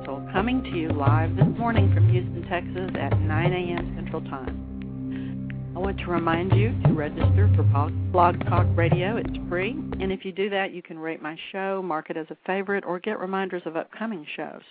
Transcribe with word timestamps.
Wetzel, 0.00 0.26
coming 0.32 0.62
to 0.62 0.70
you 0.70 0.88
live 0.88 1.36
this 1.36 1.58
morning 1.58 1.92
from 1.92 2.08
Houston, 2.08 2.42
Texas 2.48 2.90
at 2.98 3.20
9 3.20 3.52
a.m. 3.52 3.92
Central 3.96 4.22
Time. 4.22 5.72
I 5.76 5.78
want 5.78 5.98
to 5.98 6.06
remind 6.06 6.52
you 6.52 6.74
to 6.86 6.94
register 6.94 7.50
for 7.54 7.62
Blog 8.10 8.42
Talk 8.46 8.66
Radio. 8.74 9.18
It's 9.18 9.36
free, 9.50 9.72
and 9.72 10.10
if 10.10 10.24
you 10.24 10.32
do 10.32 10.48
that, 10.48 10.72
you 10.72 10.80
can 10.80 10.98
rate 10.98 11.20
my 11.20 11.36
show, 11.52 11.82
mark 11.82 12.08
it 12.08 12.16
as 12.16 12.26
a 12.30 12.36
favorite, 12.46 12.82
or 12.86 12.98
get 12.98 13.18
reminders 13.18 13.62
of 13.66 13.76
upcoming 13.76 14.24
shows. 14.36 14.62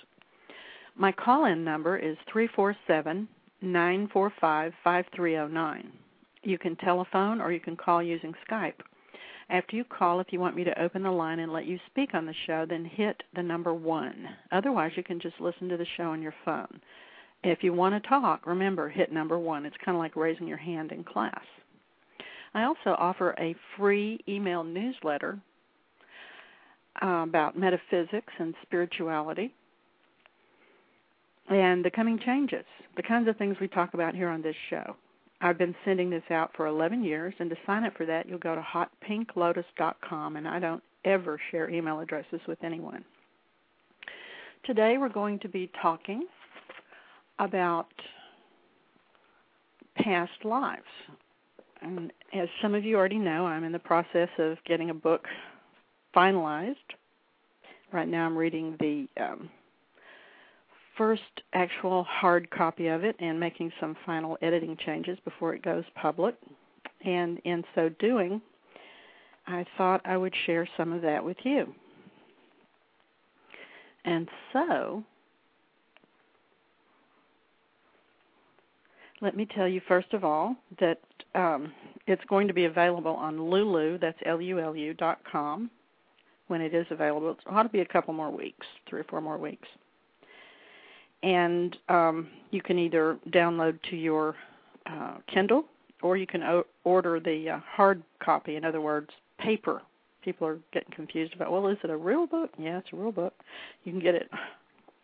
My 0.95 1.11
call 1.11 1.45
in 1.45 1.63
number 1.63 1.95
is 1.95 2.17
347 2.31 3.27
945 3.61 4.73
5309. 4.83 5.91
You 6.41 6.57
can 6.57 6.75
telephone 6.77 7.39
or 7.39 7.51
you 7.51 7.59
can 7.59 7.77
call 7.77 8.01
using 8.01 8.33
Skype. 8.49 8.81
After 9.49 9.75
you 9.75 9.83
call, 9.83 10.19
if 10.19 10.27
you 10.31 10.39
want 10.39 10.55
me 10.55 10.63
to 10.63 10.81
open 10.81 11.01
the 11.01 11.11
line 11.11 11.39
and 11.39 11.51
let 11.51 11.65
you 11.65 11.79
speak 11.89 12.13
on 12.13 12.25
the 12.25 12.35
show, 12.45 12.65
then 12.69 12.85
hit 12.85 13.21
the 13.35 13.41
number 13.41 13.73
one. 13.73 14.27
Otherwise, 14.51 14.91
you 14.95 15.03
can 15.03 15.19
just 15.19 15.39
listen 15.39 15.69
to 15.69 15.77
the 15.77 15.87
show 15.97 16.11
on 16.11 16.21
your 16.21 16.35
phone. 16.45 16.79
If 17.43 17.63
you 17.63 17.73
want 17.73 18.01
to 18.01 18.09
talk, 18.09 18.45
remember, 18.45 18.89
hit 18.89 19.11
number 19.11 19.39
one. 19.39 19.65
It's 19.65 19.75
kind 19.83 19.95
of 19.95 19.99
like 19.99 20.15
raising 20.15 20.47
your 20.47 20.57
hand 20.57 20.91
in 20.91 21.03
class. 21.03 21.43
I 22.53 22.63
also 22.63 22.95
offer 22.97 23.35
a 23.39 23.55
free 23.77 24.19
email 24.27 24.63
newsletter 24.63 25.39
uh, 27.01 27.25
about 27.27 27.57
metaphysics 27.57 28.33
and 28.39 28.53
spirituality 28.61 29.53
and 31.49 31.83
the 31.83 31.91
coming 31.91 32.19
changes, 32.23 32.65
the 32.95 33.03
kinds 33.03 33.27
of 33.27 33.37
things 33.37 33.57
we 33.59 33.67
talk 33.67 33.93
about 33.93 34.13
here 34.13 34.29
on 34.29 34.41
this 34.41 34.55
show. 34.69 34.95
I've 35.41 35.57
been 35.57 35.75
sending 35.85 36.09
this 36.09 36.23
out 36.29 36.51
for 36.55 36.67
11 36.67 37.03
years, 37.03 37.33
and 37.39 37.49
to 37.49 37.55
sign 37.65 37.85
up 37.85 37.95
for 37.95 38.05
that, 38.05 38.27
you'll 38.27 38.39
go 38.39 38.55
to 38.55 38.61
hotpinklotus.com, 38.61 40.35
and 40.35 40.47
I 40.47 40.59
don't 40.59 40.83
ever 41.05 41.39
share 41.51 41.69
email 41.69 41.99
addresses 41.99 42.41
with 42.47 42.61
anyone. 42.63 43.05
Today, 44.65 44.97
we're 44.97 45.09
going 45.09 45.39
to 45.39 45.47
be 45.47 45.71
talking 45.81 46.27
about 47.39 47.87
past 49.95 50.31
lives. 50.43 50.83
And 51.81 52.11
as 52.33 52.49
some 52.61 52.75
of 52.75 52.83
you 52.83 52.97
already 52.97 53.17
know, 53.17 53.45
I'm 53.45 53.63
in 53.63 53.71
the 53.71 53.79
process 53.79 54.29
of 54.37 54.57
getting 54.65 54.89
a 54.89 54.93
book 54.93 55.25
finalized. 56.13 56.75
Right 57.93 58.07
now, 58.07 58.25
I'm 58.25 58.37
reading 58.37 58.75
the 58.79 59.07
um, 59.23 59.49
first 60.99 61.23
actual 61.53 62.03
hard 62.03 62.51
copy 62.51 62.87
of 62.87 63.05
it 63.05 63.15
and 63.19 63.39
making 63.39 63.71
some 63.79 63.95
final 64.05 64.37
editing 64.41 64.77
changes 64.85 65.17
before 65.23 65.55
it 65.55 65.63
goes 65.63 65.85
public. 65.95 66.35
And 67.05 67.39
in 67.45 67.63
so 67.73 67.87
doing, 67.99 68.41
I 69.47 69.65
thought 69.77 70.01
I 70.03 70.17
would 70.17 70.33
share 70.45 70.67
some 70.75 70.91
of 70.91 71.01
that 71.01 71.23
with 71.23 71.37
you. 71.43 71.73
And 74.03 74.27
so, 74.51 75.03
let 79.21 79.37
me 79.37 79.47
tell 79.55 79.69
you 79.69 79.81
first 79.87 80.13
of 80.13 80.25
all 80.25 80.55
that 80.81 80.99
um, 81.33 81.71
it's 82.07 82.23
going 82.27 82.47
to 82.49 82.53
be 82.53 82.65
available 82.65 83.15
on 83.15 83.49
Lulu, 83.49 83.99
that's 83.99 84.19
L-U-L-U 84.25 84.93
dot 84.95 85.19
com, 85.29 85.71
when 86.47 86.59
it 86.59 86.73
is 86.73 86.87
available. 86.89 87.31
It 87.31 87.37
ought 87.47 87.63
to 87.63 87.69
be 87.69 87.81
a 87.81 87.85
couple 87.85 88.13
more 88.13 88.31
weeks, 88.31 88.67
three 88.89 88.99
or 88.99 89.05
four 89.05 89.21
more 89.21 89.37
weeks 89.37 89.67
and 91.23 91.75
um, 91.89 92.29
you 92.51 92.61
can 92.61 92.79
either 92.79 93.17
download 93.29 93.79
to 93.89 93.95
your 93.95 94.35
uh, 94.85 95.15
Kindle 95.31 95.65
or 96.01 96.17
you 96.17 96.27
can 96.27 96.43
o- 96.43 96.65
order 96.83 97.19
the 97.19 97.49
uh, 97.49 97.59
hard 97.59 98.01
copy. 98.23 98.55
In 98.55 98.65
other 98.65 98.81
words, 98.81 99.09
paper. 99.37 99.81
People 100.23 100.47
are 100.47 100.59
getting 100.73 100.91
confused 100.93 101.33
about, 101.33 101.51
well, 101.51 101.67
is 101.67 101.77
it 101.83 101.89
a 101.89 101.97
real 101.97 102.27
book? 102.27 102.51
Yeah, 102.57 102.77
it's 102.77 102.89
a 102.91 102.95
real 102.95 103.11
book. 103.11 103.33
You 103.83 103.91
can 103.91 104.01
get 104.01 104.15
it, 104.15 104.29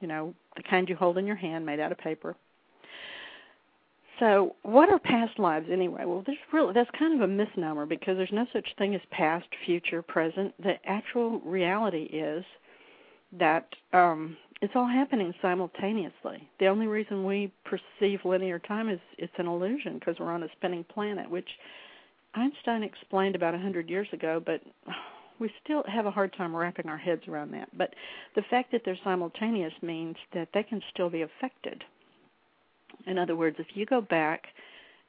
you 0.02 0.08
know, 0.08 0.34
the 0.58 0.64
kind 0.64 0.88
you 0.90 0.96
hold 0.96 1.18
in 1.18 1.26
your 1.26 1.36
hand, 1.36 1.66
made 1.66 1.80
out 1.80 1.92
of 1.92 1.98
paper. 1.98 2.36
So, 4.20 4.56
what 4.64 4.90
are 4.90 5.00
past 5.00 5.40
lives 5.40 5.68
anyway? 5.70 6.04
Well, 6.06 6.24
there's 6.26 6.38
really 6.54 6.74
that's 6.74 6.90
kind 6.98 7.14
of 7.14 7.22
a 7.22 7.28
misnomer 7.28 7.86
because 7.86 8.16
there's 8.16 8.32
no 8.32 8.46
such 8.54 8.68
thing 8.78 8.96
as 8.96 9.02
past, 9.12 9.46
future, 9.66 10.02
present. 10.02 10.54
The 10.62 10.76
actual 10.86 11.42
reality 11.42 12.04
is 12.04 12.46
that 13.34 13.68
um, 13.94 14.38
it's 14.62 14.74
all 14.76 14.88
happening 14.88 15.34
simultaneously. 15.42 16.48
The 16.60 16.68
only 16.68 16.88
reason 16.88 17.26
we 17.26 17.52
perceive 17.66 18.20
linear 18.24 18.60
time 18.60 18.90
is 18.90 19.00
it's 19.18 19.34
an 19.38 19.48
illusion 19.48 20.00
because 20.00 20.16
we're 20.20 20.32
on 20.32 20.44
a 20.44 20.50
spinning 20.58 20.86
planet, 20.86 21.30
which 21.30 21.50
Einstein 22.34 22.84
explained 22.84 23.36
about 23.36 23.54
a 23.54 23.58
100 23.58 23.90
years 23.90 24.08
ago, 24.14 24.42
but 24.46 24.62
we 25.40 25.52
still 25.64 25.84
have 25.88 26.06
a 26.06 26.12
hard 26.12 26.34
time 26.38 26.56
wrapping 26.56 26.88
our 26.88 26.98
heads 26.98 27.22
around 27.28 27.52
that. 27.52 27.70
But 27.78 27.94
the 28.36 28.44
fact 28.50 28.72
that 28.72 28.82
they're 28.86 28.98
simultaneous 29.04 29.74
means 29.82 30.16
that 30.34 30.50
they 30.54 30.64
can 30.64 30.82
still 30.94 31.10
be 31.10 31.24
affected. 31.24 31.84
In 33.08 33.18
other 33.18 33.36
words, 33.36 33.58
if 33.60 33.68
you 33.74 33.86
go 33.86 34.00
back 34.00 34.46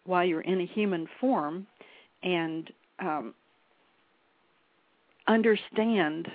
while 0.04 0.24
you're 0.24 0.40
in 0.40 0.60
a 0.60 0.66
human 0.66 1.06
form 1.20 1.66
and 2.22 2.70
um, 2.98 3.34
understand 5.28 6.28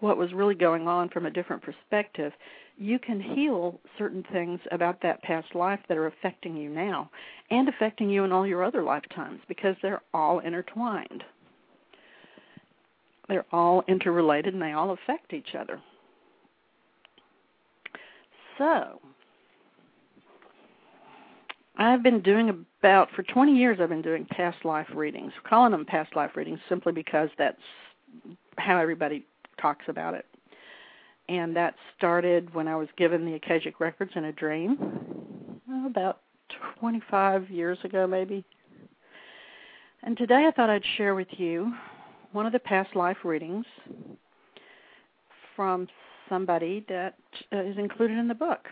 what 0.00 0.16
was 0.16 0.32
really 0.32 0.54
going 0.54 0.88
on 0.88 1.08
from 1.08 1.26
a 1.26 1.30
different 1.30 1.62
perspective, 1.62 2.32
you 2.76 2.98
can 2.98 3.20
heal 3.20 3.78
certain 3.98 4.24
things 4.32 4.58
about 4.72 5.00
that 5.02 5.22
past 5.22 5.54
life 5.54 5.80
that 5.88 5.98
are 5.98 6.06
affecting 6.06 6.56
you 6.56 6.70
now 6.70 7.10
and 7.50 7.68
affecting 7.68 8.08
you 8.08 8.24
in 8.24 8.32
all 8.32 8.46
your 8.46 8.64
other 8.64 8.82
lifetimes 8.82 9.40
because 9.48 9.76
they're 9.82 10.02
all 10.14 10.38
intertwined. 10.40 11.22
They're 13.28 13.46
all 13.52 13.84
interrelated 13.86 14.54
and 14.54 14.62
they 14.62 14.72
all 14.72 14.90
affect 14.90 15.32
each 15.32 15.54
other. 15.54 15.80
So, 18.58 19.00
I've 21.76 22.02
been 22.02 22.20
doing 22.20 22.66
about 22.80 23.08
for 23.14 23.22
20 23.22 23.56
years 23.56 23.78
I've 23.80 23.88
been 23.88 24.02
doing 24.02 24.26
past 24.30 24.64
life 24.64 24.88
readings. 24.94 25.32
Calling 25.48 25.72
them 25.72 25.84
past 25.84 26.16
life 26.16 26.32
readings 26.34 26.58
simply 26.68 26.92
because 26.92 27.30
that's 27.38 27.56
how 28.58 28.78
everybody 28.78 29.24
talks 29.60 29.84
about 29.88 30.14
it. 30.14 30.26
And 31.28 31.54
that 31.56 31.74
started 31.96 32.52
when 32.54 32.66
I 32.66 32.76
was 32.76 32.88
given 32.96 33.24
the 33.24 33.34
Akashic 33.34 33.78
Records 33.78 34.12
in 34.16 34.24
a 34.24 34.32
dream, 34.32 35.60
about 35.86 36.20
25 36.80 37.50
years 37.50 37.78
ago, 37.84 38.06
maybe. 38.06 38.44
And 40.02 40.16
today 40.16 40.46
I 40.48 40.50
thought 40.50 40.70
I'd 40.70 40.84
share 40.96 41.14
with 41.14 41.28
you 41.32 41.72
one 42.32 42.46
of 42.46 42.52
the 42.52 42.58
past 42.58 42.96
life 42.96 43.18
readings 43.22 43.66
from 45.54 45.86
somebody 46.28 46.84
that 46.88 47.16
uh, 47.52 47.58
included 47.58 48.18
in 48.18 48.28
the 48.28 48.34
book. 48.34 48.68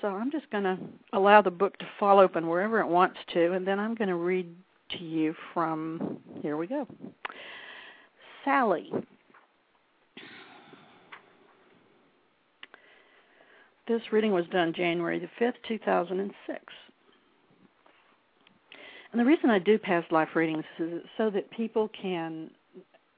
So 0.00 0.08
I'm 0.08 0.30
just 0.30 0.48
going 0.50 0.64
to 0.64 0.78
allow 1.12 1.42
the 1.42 1.50
book 1.50 1.76
to 1.78 1.86
fall 1.98 2.18
open 2.18 2.46
wherever 2.46 2.80
it 2.80 2.86
wants 2.86 3.18
to, 3.34 3.52
and 3.52 3.66
then 3.66 3.78
I'm 3.78 3.94
going 3.94 4.08
to 4.08 4.14
read 4.14 4.54
to 4.92 5.04
you 5.04 5.34
from 5.52 6.18
here 6.40 6.56
we 6.56 6.66
go. 6.66 6.86
Sally 8.44 8.90
This 13.90 14.12
reading 14.12 14.30
was 14.30 14.46
done 14.52 14.72
January 14.72 15.18
the 15.18 15.44
5th, 15.44 15.54
2006. 15.66 16.60
And 19.10 19.20
the 19.20 19.24
reason 19.24 19.50
I 19.50 19.58
do 19.58 19.78
past 19.78 20.12
life 20.12 20.28
readings 20.36 20.62
is 20.78 21.02
so 21.18 21.28
that 21.30 21.50
people 21.50 21.90
can 22.00 22.52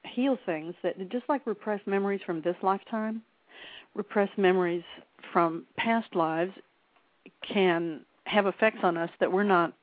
heal 0.03 0.35
things 0.47 0.73
that 0.81 0.97
just 1.11 1.25
like 1.29 1.45
repressed 1.45 1.85
memories 1.85 2.21
from 2.25 2.41
this 2.41 2.55
lifetime, 2.63 3.21
repressed 3.93 4.35
memories 4.35 4.81
from 5.31 5.67
past 5.77 6.15
lives 6.15 6.53
can 7.47 8.01
have 8.23 8.47
effects 8.47 8.79
on 8.81 8.97
us 8.97 9.11
that 9.19 9.31
we're 9.31 9.43
not 9.43 9.73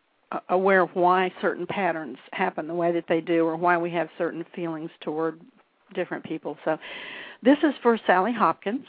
aware 0.49 0.81
of 0.81 0.91
why 0.95 1.33
certain 1.41 1.69
patterns 1.69 2.19
happen 2.33 2.67
the 2.67 2.75
way 2.75 2.91
that 2.91 3.05
they 3.09 3.21
do 3.21 3.47
or 3.47 3.55
why 3.55 3.79
we 3.79 3.93
have 3.93 4.09
certain 4.19 4.45
feelings 4.57 4.91
toward 5.03 5.41
different 5.95 6.25
people. 6.25 6.59
So 6.65 6.79
this 7.45 7.59
is 7.63 7.75
for 7.81 7.97
Sally 8.09 8.33
Hopkins. 8.33 8.87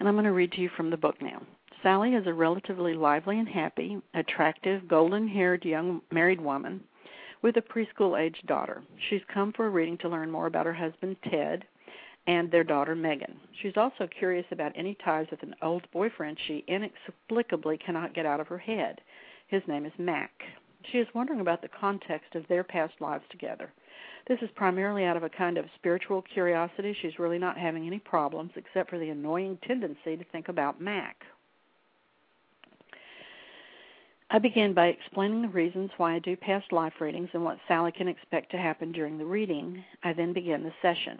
And 0.00 0.08
I'm 0.08 0.14
going 0.14 0.24
to 0.24 0.32
read 0.32 0.52
to 0.52 0.62
you 0.62 0.70
from 0.76 0.88
the 0.90 0.96
book 0.96 1.16
now. 1.20 1.42
Sally 1.82 2.14
is 2.14 2.26
a 2.26 2.32
relatively 2.32 2.94
lively 2.94 3.38
and 3.38 3.48
happy, 3.48 4.00
attractive, 4.14 4.88
golden 4.88 5.28
haired 5.28 5.64
young 5.64 6.00
married 6.10 6.40
woman 6.40 6.82
with 7.42 7.56
a 7.58 7.62
preschool 7.62 8.18
aged 8.18 8.46
daughter. 8.46 8.82
She's 9.08 9.20
come 9.32 9.52
for 9.52 9.66
a 9.66 9.70
reading 9.70 9.98
to 9.98 10.08
learn 10.08 10.30
more 10.30 10.46
about 10.46 10.66
her 10.66 10.72
husband, 10.72 11.16
Ted, 11.30 11.64
and 12.26 12.50
their 12.50 12.64
daughter, 12.64 12.94
Megan. 12.94 13.38
She's 13.62 13.76
also 13.76 14.06
curious 14.18 14.46
about 14.50 14.72
any 14.74 14.96
ties 15.04 15.26
with 15.30 15.42
an 15.42 15.54
old 15.62 15.86
boyfriend 15.92 16.38
she 16.46 16.64
inexplicably 16.66 17.78
cannot 17.78 18.14
get 18.14 18.26
out 18.26 18.40
of 18.40 18.48
her 18.48 18.58
head. 18.58 19.00
His 19.48 19.62
name 19.68 19.84
is 19.84 19.92
Mac. 19.98 20.32
She 20.90 20.98
is 20.98 21.08
wondering 21.14 21.40
about 21.40 21.60
the 21.60 21.68
context 21.68 22.34
of 22.34 22.46
their 22.48 22.64
past 22.64 22.94
lives 23.00 23.24
together. 23.30 23.70
This 24.28 24.38
is 24.42 24.50
primarily 24.54 25.04
out 25.04 25.16
of 25.16 25.22
a 25.22 25.28
kind 25.28 25.58
of 25.58 25.64
spiritual 25.76 26.22
curiosity. 26.22 26.96
She's 27.00 27.18
really 27.18 27.38
not 27.38 27.58
having 27.58 27.86
any 27.86 27.98
problems 27.98 28.52
except 28.56 28.90
for 28.90 28.98
the 28.98 29.10
annoying 29.10 29.58
tendency 29.66 30.16
to 30.16 30.24
think 30.32 30.48
about 30.48 30.80
Mac. 30.80 31.24
I 34.32 34.38
begin 34.38 34.74
by 34.74 34.86
explaining 34.86 35.42
the 35.42 35.48
reasons 35.48 35.90
why 35.96 36.14
I 36.14 36.20
do 36.20 36.36
past 36.36 36.70
life 36.70 37.00
readings 37.00 37.30
and 37.32 37.44
what 37.44 37.58
Sally 37.66 37.90
can 37.90 38.06
expect 38.06 38.52
to 38.52 38.58
happen 38.58 38.92
during 38.92 39.18
the 39.18 39.24
reading. 39.24 39.84
I 40.04 40.12
then 40.12 40.32
begin 40.32 40.62
the 40.62 40.72
session. 40.80 41.18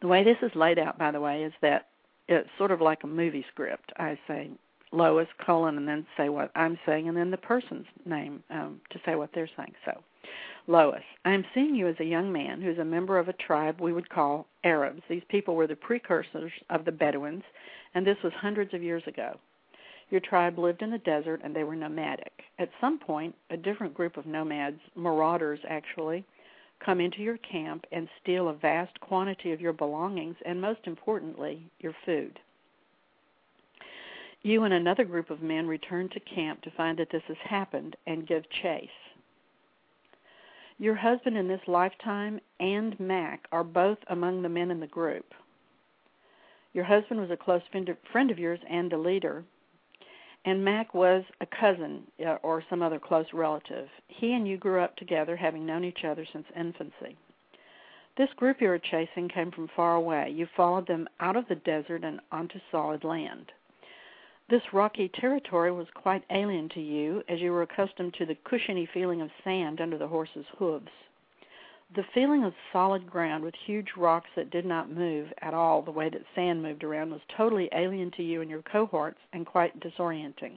The 0.00 0.08
way 0.08 0.24
this 0.24 0.36
is 0.42 0.50
laid 0.56 0.78
out, 0.78 0.98
by 0.98 1.12
the 1.12 1.20
way, 1.20 1.44
is 1.44 1.52
that 1.62 1.88
it's 2.28 2.48
sort 2.58 2.72
of 2.72 2.80
like 2.80 3.04
a 3.04 3.06
movie 3.06 3.44
script. 3.52 3.92
I 3.96 4.18
say 4.26 4.50
Lois 4.92 5.28
colon 5.44 5.76
and 5.76 5.86
then 5.86 6.06
say 6.16 6.28
what 6.28 6.50
I'm 6.54 6.78
saying 6.86 7.08
and 7.08 7.16
then 7.16 7.30
the 7.30 7.36
person's 7.36 7.86
name 8.04 8.42
um, 8.50 8.80
to 8.90 8.98
say 9.04 9.14
what 9.14 9.30
they're 9.34 9.50
saying. 9.56 9.74
So, 9.84 10.02
Lois, 10.66 11.02
I 11.24 11.32
am 11.32 11.44
seeing 11.54 11.74
you 11.74 11.88
as 11.88 11.96
a 12.00 12.04
young 12.04 12.32
man 12.32 12.60
who's 12.60 12.78
a 12.78 12.84
member 12.84 13.18
of 13.18 13.28
a 13.28 13.34
tribe 13.34 13.80
we 13.80 13.92
would 13.92 14.08
call 14.08 14.46
Arabs. 14.64 15.02
These 15.08 15.22
people 15.28 15.56
were 15.56 15.66
the 15.66 15.76
precursors 15.76 16.52
of 16.70 16.84
the 16.84 16.92
Bedouins, 16.92 17.44
and 17.94 18.06
this 18.06 18.18
was 18.22 18.32
hundreds 18.34 18.74
of 18.74 18.82
years 18.82 19.02
ago. 19.06 19.38
Your 20.10 20.20
tribe 20.20 20.58
lived 20.58 20.82
in 20.82 20.90
the 20.90 20.98
desert 20.98 21.40
and 21.44 21.54
they 21.54 21.64
were 21.64 21.76
nomadic. 21.76 22.32
At 22.58 22.70
some 22.80 22.98
point, 22.98 23.34
a 23.50 23.56
different 23.56 23.94
group 23.94 24.16
of 24.16 24.26
nomads, 24.26 24.80
marauders 24.94 25.60
actually, 25.68 26.24
come 26.84 27.00
into 27.00 27.22
your 27.22 27.38
camp 27.38 27.84
and 27.92 28.08
steal 28.22 28.48
a 28.48 28.54
vast 28.54 28.98
quantity 29.00 29.52
of 29.52 29.60
your 29.60 29.72
belongings 29.72 30.36
and, 30.46 30.60
most 30.60 30.80
importantly, 30.84 31.66
your 31.80 31.94
food. 32.06 32.38
You 34.42 34.64
and 34.64 34.72
another 34.72 35.04
group 35.04 35.30
of 35.30 35.42
men 35.42 35.66
return 35.66 36.08
to 36.10 36.20
camp 36.20 36.62
to 36.62 36.70
find 36.70 36.98
that 36.98 37.10
this 37.10 37.22
has 37.28 37.36
happened 37.44 37.96
and 38.06 38.26
give 38.26 38.48
chase. 38.62 38.88
Your 40.78 40.94
husband 40.94 41.36
in 41.36 41.48
this 41.48 41.60
lifetime 41.66 42.40
and 42.60 42.98
Mac 43.00 43.46
are 43.50 43.64
both 43.64 43.98
among 44.08 44.42
the 44.42 44.48
men 44.48 44.70
in 44.70 44.78
the 44.78 44.86
group. 44.86 45.34
Your 46.72 46.84
husband 46.84 47.20
was 47.20 47.30
a 47.30 47.36
close 47.36 47.62
friend 48.12 48.30
of 48.30 48.38
yours 48.38 48.60
and 48.70 48.92
a 48.92 48.98
leader, 48.98 49.44
and 50.44 50.64
Mac 50.64 50.94
was 50.94 51.24
a 51.40 51.46
cousin 51.46 52.04
uh, 52.24 52.36
or 52.42 52.62
some 52.70 52.80
other 52.80 53.00
close 53.00 53.26
relative. 53.32 53.88
He 54.06 54.34
and 54.34 54.46
you 54.46 54.56
grew 54.56 54.80
up 54.80 54.96
together, 54.96 55.34
having 55.34 55.66
known 55.66 55.82
each 55.84 56.04
other 56.04 56.24
since 56.32 56.46
infancy. 56.56 57.16
This 58.16 58.32
group 58.36 58.60
you 58.60 58.68
were 58.68 58.78
chasing 58.78 59.28
came 59.28 59.50
from 59.50 59.68
far 59.74 59.96
away. 59.96 60.30
You 60.34 60.46
followed 60.56 60.86
them 60.86 61.08
out 61.20 61.36
of 61.36 61.48
the 61.48 61.56
desert 61.56 62.04
and 62.04 62.20
onto 62.30 62.60
solid 62.70 63.02
land. 63.02 63.50
This 64.50 64.62
rocky 64.72 65.10
territory 65.10 65.70
was 65.70 65.86
quite 65.94 66.24
alien 66.30 66.70
to 66.70 66.80
you, 66.80 67.22
as 67.28 67.38
you 67.38 67.52
were 67.52 67.62
accustomed 67.62 68.14
to 68.14 68.24
the 68.24 68.36
cushiony 68.44 68.88
feeling 68.94 69.20
of 69.20 69.30
sand 69.44 69.80
under 69.80 69.98
the 69.98 70.08
horse's 70.08 70.46
hooves. 70.58 70.88
The 71.94 72.04
feeling 72.14 72.44
of 72.44 72.54
solid 72.72 73.10
ground 73.10 73.44
with 73.44 73.54
huge 73.66 73.88
rocks 73.96 74.28
that 74.36 74.50
did 74.50 74.64
not 74.64 74.90
move 74.90 75.32
at 75.42 75.52
all 75.52 75.82
the 75.82 75.90
way 75.90 76.08
that 76.08 76.22
sand 76.34 76.62
moved 76.62 76.82
around 76.82 77.10
was 77.10 77.20
totally 77.36 77.68
alien 77.74 78.10
to 78.12 78.22
you 78.22 78.40
and 78.40 78.50
your 78.50 78.62
cohorts 78.62 79.20
and 79.34 79.44
quite 79.46 79.78
disorienting. 79.80 80.56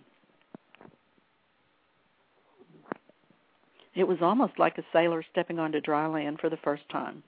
It 3.93 4.07
was 4.07 4.21
almost 4.21 4.57
like 4.57 4.77
a 4.77 4.85
sailor 4.93 5.23
stepping 5.31 5.59
onto 5.59 5.81
dry 5.81 6.07
land 6.07 6.39
for 6.39 6.49
the 6.49 6.57
first 6.57 6.87
time. 6.89 7.23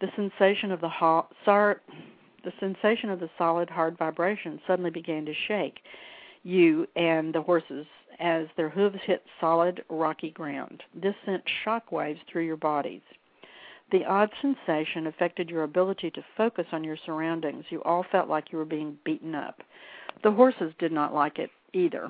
The 0.00 0.08
sensation 0.16 0.72
of 0.72 0.80
the 0.80 0.88
ho- 0.88 1.28
sar- 1.44 1.82
the 2.44 2.52
sensation 2.60 3.10
of 3.10 3.20
the 3.20 3.30
solid, 3.38 3.70
hard 3.70 3.98
vibration 3.98 4.60
suddenly 4.66 4.90
began 4.90 5.24
to 5.26 5.34
shake 5.48 5.80
you 6.42 6.86
and 6.96 7.34
the 7.34 7.42
horses 7.42 7.86
as 8.18 8.46
their 8.56 8.68
hooves 8.68 8.98
hit 9.04 9.22
solid, 9.40 9.82
rocky 9.88 10.30
ground. 10.30 10.82
This 10.94 11.14
sent 11.24 11.42
shock 11.64 11.92
waves 11.92 12.20
through 12.30 12.44
your 12.44 12.56
bodies. 12.56 13.02
The 13.92 14.04
odd 14.04 14.30
sensation 14.40 15.06
affected 15.06 15.50
your 15.50 15.64
ability 15.64 16.10
to 16.12 16.24
focus 16.36 16.66
on 16.72 16.84
your 16.84 16.96
surroundings. 17.04 17.64
You 17.70 17.82
all 17.82 18.04
felt 18.12 18.28
like 18.28 18.52
you 18.52 18.58
were 18.58 18.64
being 18.64 18.96
beaten 19.04 19.34
up. 19.34 19.62
The 20.22 20.30
horses 20.30 20.72
did 20.78 20.92
not 20.92 21.14
like 21.14 21.38
it 21.38 21.50
either. 21.72 22.08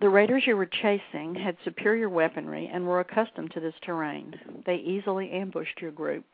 The 0.00 0.08
raiders 0.08 0.44
you 0.46 0.56
were 0.56 0.66
chasing 0.66 1.34
had 1.34 1.56
superior 1.62 2.08
weaponry 2.08 2.70
and 2.72 2.86
were 2.86 3.00
accustomed 3.00 3.50
to 3.52 3.60
this 3.60 3.74
terrain. 3.82 4.34
They 4.64 4.76
easily 4.76 5.30
ambushed 5.30 5.80
your 5.80 5.90
group. 5.90 6.24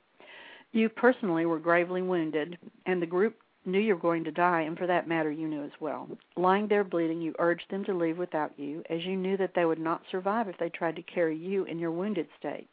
You 0.77 0.91
personally 0.91 1.47
were 1.47 1.59
gravely 1.59 2.03
wounded, 2.03 2.59
and 2.85 3.01
the 3.01 3.07
group 3.07 3.39
knew 3.65 3.79
you 3.79 3.95
were 3.95 4.01
going 4.01 4.25
to 4.25 4.31
die, 4.31 4.61
and 4.61 4.77
for 4.77 4.87
that 4.87 5.09
matter, 5.09 5.31
you 5.31 5.49
knew 5.49 5.65
as 5.65 5.71
well. 5.81 6.07
Lying 6.37 6.69
there 6.69 6.85
bleeding, 6.85 7.23
you 7.23 7.35
urged 7.39 7.71
them 7.71 7.83
to 7.87 7.95
leave 7.95 8.19
without 8.19 8.53
you, 8.59 8.83
as 8.91 9.03
you 9.03 9.17
knew 9.17 9.39
that 9.39 9.55
they 9.55 9.65
would 9.65 9.79
not 9.79 10.03
survive 10.11 10.49
if 10.51 10.59
they 10.59 10.69
tried 10.69 10.97
to 10.97 11.03
carry 11.03 11.35
you 11.35 11.65
in 11.65 11.79
your 11.79 11.93
wounded 11.93 12.29
state. 12.39 12.69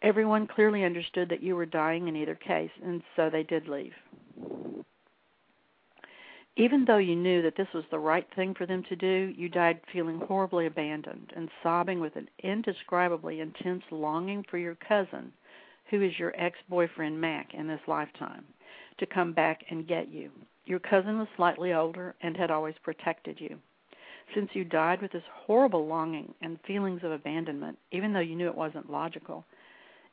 Everyone 0.00 0.46
clearly 0.46 0.84
understood 0.84 1.28
that 1.28 1.42
you 1.42 1.54
were 1.54 1.66
dying 1.66 2.08
in 2.08 2.16
either 2.16 2.34
case, 2.34 2.70
and 2.82 3.02
so 3.14 3.28
they 3.28 3.42
did 3.42 3.68
leave. 3.68 3.92
Even 6.56 6.86
though 6.86 6.96
you 6.96 7.14
knew 7.14 7.42
that 7.42 7.56
this 7.58 7.68
was 7.74 7.84
the 7.90 7.98
right 7.98 8.26
thing 8.34 8.54
for 8.54 8.64
them 8.64 8.84
to 8.84 8.96
do, 8.96 9.34
you 9.36 9.50
died 9.50 9.82
feeling 9.92 10.18
horribly 10.18 10.64
abandoned 10.64 11.30
and 11.36 11.50
sobbing 11.62 12.00
with 12.00 12.16
an 12.16 12.30
indescribably 12.42 13.40
intense 13.40 13.82
longing 13.90 14.42
for 14.50 14.56
your 14.56 14.76
cousin 14.76 15.30
who 15.92 16.02
is 16.02 16.18
your 16.18 16.32
ex 16.38 16.58
boyfriend 16.70 17.20
Mac 17.20 17.52
in 17.52 17.68
this 17.68 17.80
lifetime, 17.86 18.44
to 18.96 19.04
come 19.04 19.34
back 19.34 19.60
and 19.68 19.86
get 19.86 20.08
you. 20.08 20.30
Your 20.64 20.78
cousin 20.78 21.18
was 21.18 21.28
slightly 21.36 21.74
older 21.74 22.14
and 22.22 22.34
had 22.34 22.50
always 22.50 22.74
protected 22.82 23.38
you. 23.38 23.58
Since 24.34 24.48
you 24.54 24.64
died 24.64 25.02
with 25.02 25.12
this 25.12 25.22
horrible 25.34 25.86
longing 25.86 26.32
and 26.40 26.58
feelings 26.66 27.02
of 27.04 27.12
abandonment, 27.12 27.78
even 27.90 28.14
though 28.14 28.20
you 28.20 28.36
knew 28.36 28.48
it 28.48 28.54
wasn't 28.54 28.90
logical, 28.90 29.44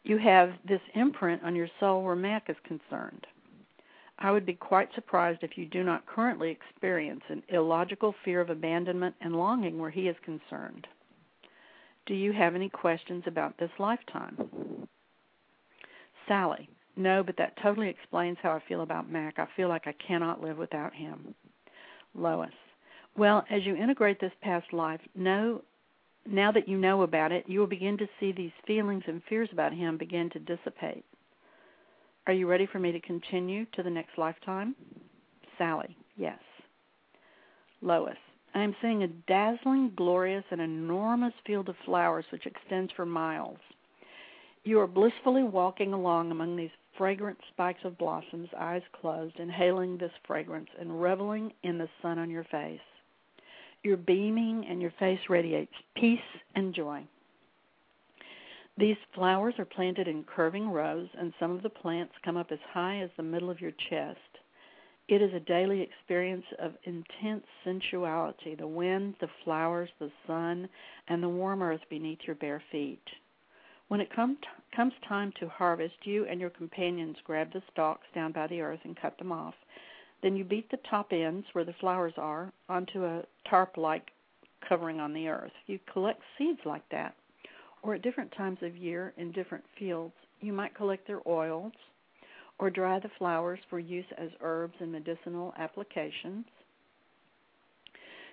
you 0.04 0.18
have 0.18 0.52
this 0.68 0.82
imprint 0.96 1.44
on 1.44 1.56
your 1.56 1.70
soul 1.80 2.04
where 2.04 2.16
Mac 2.16 2.50
is 2.50 2.58
concerned. 2.66 3.26
I 4.18 4.32
would 4.32 4.46
be 4.46 4.56
quite 4.56 4.94
surprised 4.96 5.44
if 5.44 5.58
you 5.58 5.66
do 5.66 5.84
not 5.84 6.06
currently 6.06 6.52
experience 6.52 7.24
an 7.30 7.42
illogical 7.48 8.14
fear 8.26 8.42
of 8.42 8.50
abandonment 8.50 9.16
and 9.22 9.38
longing 9.38 9.80
where 9.80 9.92
he 9.92 10.10
is 10.10 10.18
concerned. 10.26 10.88
Do 12.06 12.14
you 12.16 12.34
have 12.34 12.54
any 12.54 12.68
questions 12.68 13.24
about 13.28 13.58
this 13.58 13.72
lifetime? 13.80 14.89
Sally. 16.30 16.70
No, 16.96 17.24
but 17.24 17.36
that 17.38 17.58
totally 17.62 17.90
explains 17.90 18.38
how 18.42 18.52
I 18.52 18.62
feel 18.68 18.82
about 18.82 19.12
Mac. 19.12 19.40
I 19.40 19.48
feel 19.58 19.68
like 19.68 19.88
I 19.88 19.96
cannot 20.06 20.42
live 20.42 20.58
without 20.58 20.94
him. 20.94 21.36
Lois. 22.16 22.50
Well, 23.18 23.46
as 23.50 23.66
you 23.66 23.76
integrate 23.76 24.22
this 24.22 24.32
past 24.42 24.72
life, 24.72 25.02
know 25.16 25.62
now 26.26 26.52
that 26.52 26.68
you 26.68 26.78
know 26.78 27.02
about 27.02 27.32
it, 27.32 27.46
you 27.48 27.60
will 27.60 27.68
begin 27.68 27.98
to 27.98 28.08
see 28.20 28.32
these 28.32 28.52
feelings 28.68 29.04
and 29.08 29.22
fears 29.28 29.50
about 29.52 29.74
him 29.74 29.98
begin 29.98 30.30
to 30.32 30.40
dissipate. 30.40 31.04
Are 32.28 32.34
you 32.34 32.48
ready 32.48 32.68
for 32.68 32.80
me 32.80 32.92
to 32.92 33.00
continue 33.00 33.66
to 33.74 33.84
the 33.84 33.90
next 33.90 34.18
lifetime? 34.18 34.76
Sally. 35.58 35.98
Yes. 36.18 36.40
Lois. 37.82 38.18
I 38.54 38.62
am 38.62 38.76
seeing 38.82 39.04
a 39.04 39.08
dazzling, 39.08 39.94
glorious, 39.96 40.44
and 40.52 40.62
enormous 40.62 41.34
field 41.46 41.70
of 41.70 41.76
flowers 41.86 42.26
which 42.32 42.46
extends 42.46 42.92
for 42.96 43.06
miles. 43.06 43.58
You 44.64 44.80
are 44.80 44.88
blissfully 44.88 45.44
walking 45.44 45.94
along 45.94 46.32
among 46.32 46.56
these 46.56 46.70
fragrant 46.98 47.38
spikes 47.52 47.86
of 47.86 47.98
blossoms, 47.98 48.50
eyes 48.58 48.82
closed, 49.00 49.40
inhaling 49.40 49.98
this 49.98 50.12
fragrance 50.28 50.70
and 50.80 51.02
reveling 51.02 51.54
in 51.64 51.78
the 51.78 51.90
sun 52.02 52.20
on 52.20 52.30
your 52.30 52.44
face. 52.46 52.80
You're 53.84 53.98
beaming 53.98 54.66
and 54.70 54.82
your 54.82 54.94
face 55.00 55.20
radiates 55.30 55.74
peace 55.96 56.20
and 56.56 56.76
joy. 56.76 57.06
These 58.78 58.98
flowers 59.14 59.56
are 59.60 59.66
planted 59.66 60.08
in 60.08 60.24
curving 60.24 60.70
rows, 60.70 61.08
and 61.18 61.34
some 61.40 61.52
of 61.52 61.64
the 61.64 61.70
plants 61.70 62.14
come 62.24 62.38
up 62.38 62.52
as 62.52 62.60
high 62.74 63.00
as 63.00 63.10
the 63.18 63.24
middle 63.24 63.50
of 63.50 63.62
your 63.62 63.74
chest. 63.90 64.20
It 65.08 65.22
is 65.22 65.34
a 65.34 65.40
daily 65.40 65.82
experience 65.82 66.46
of 66.60 66.74
intense 66.84 67.46
sensuality 67.66 68.56
the 68.56 68.68
wind, 68.68 69.16
the 69.20 69.28
flowers, 69.44 69.90
the 70.00 70.12
sun, 70.28 70.70
and 71.08 71.24
the 71.24 71.30
warm 71.30 71.62
earth 71.62 71.82
beneath 71.90 72.20
your 72.28 72.36
bare 72.36 72.62
feet. 72.72 73.04
When 73.90 74.02
it 74.02 74.14
come 74.16 74.36
t- 74.36 74.48
comes 74.76 74.94
time 75.08 75.34
to 75.40 75.50
harvest, 75.50 75.96
you 76.04 76.26
and 76.26 76.40
your 76.40 76.52
companions 76.52 77.18
grab 77.24 77.52
the 77.52 77.64
stalks 77.72 78.06
down 78.14 78.32
by 78.32 78.46
the 78.46 78.62
earth 78.62 78.82
and 78.84 78.96
cut 78.96 79.18
them 79.18 79.32
off. 79.32 79.56
Then 80.22 80.36
you 80.36 80.44
beat 80.44 80.70
the 80.70 80.78
top 80.90 81.12
ends, 81.12 81.48
where 81.54 81.64
the 81.66 81.74
flowers 81.74 82.14
are, 82.16 82.54
onto 82.70 83.04
a 83.04 83.24
tarp 83.50 83.78
like 83.78 84.12
covering 84.68 85.00
on 85.00 85.12
the 85.12 85.28
earth. 85.28 85.52
You 85.66 85.80
collect 85.92 86.22
seeds 86.38 86.60
like 86.66 86.88
that. 86.92 87.16
Or 87.82 87.96
at 87.96 88.04
different 88.04 88.32
times 88.34 88.60
of 88.62 88.78
year 88.78 89.12
in 89.18 89.32
different 89.32 89.64
fields, 89.80 90.14
you 90.40 90.54
might 90.54 90.76
collect 90.76 91.08
their 91.08 91.28
oils, 91.28 91.74
or 92.60 92.70
dry 92.70 93.00
the 93.00 93.10
flowers 93.18 93.60
for 93.72 93.80
use 93.80 94.06
as 94.20 94.30
herbs 94.42 94.76
and 94.80 94.92
medicinal 94.92 95.52
applications. 95.58 96.46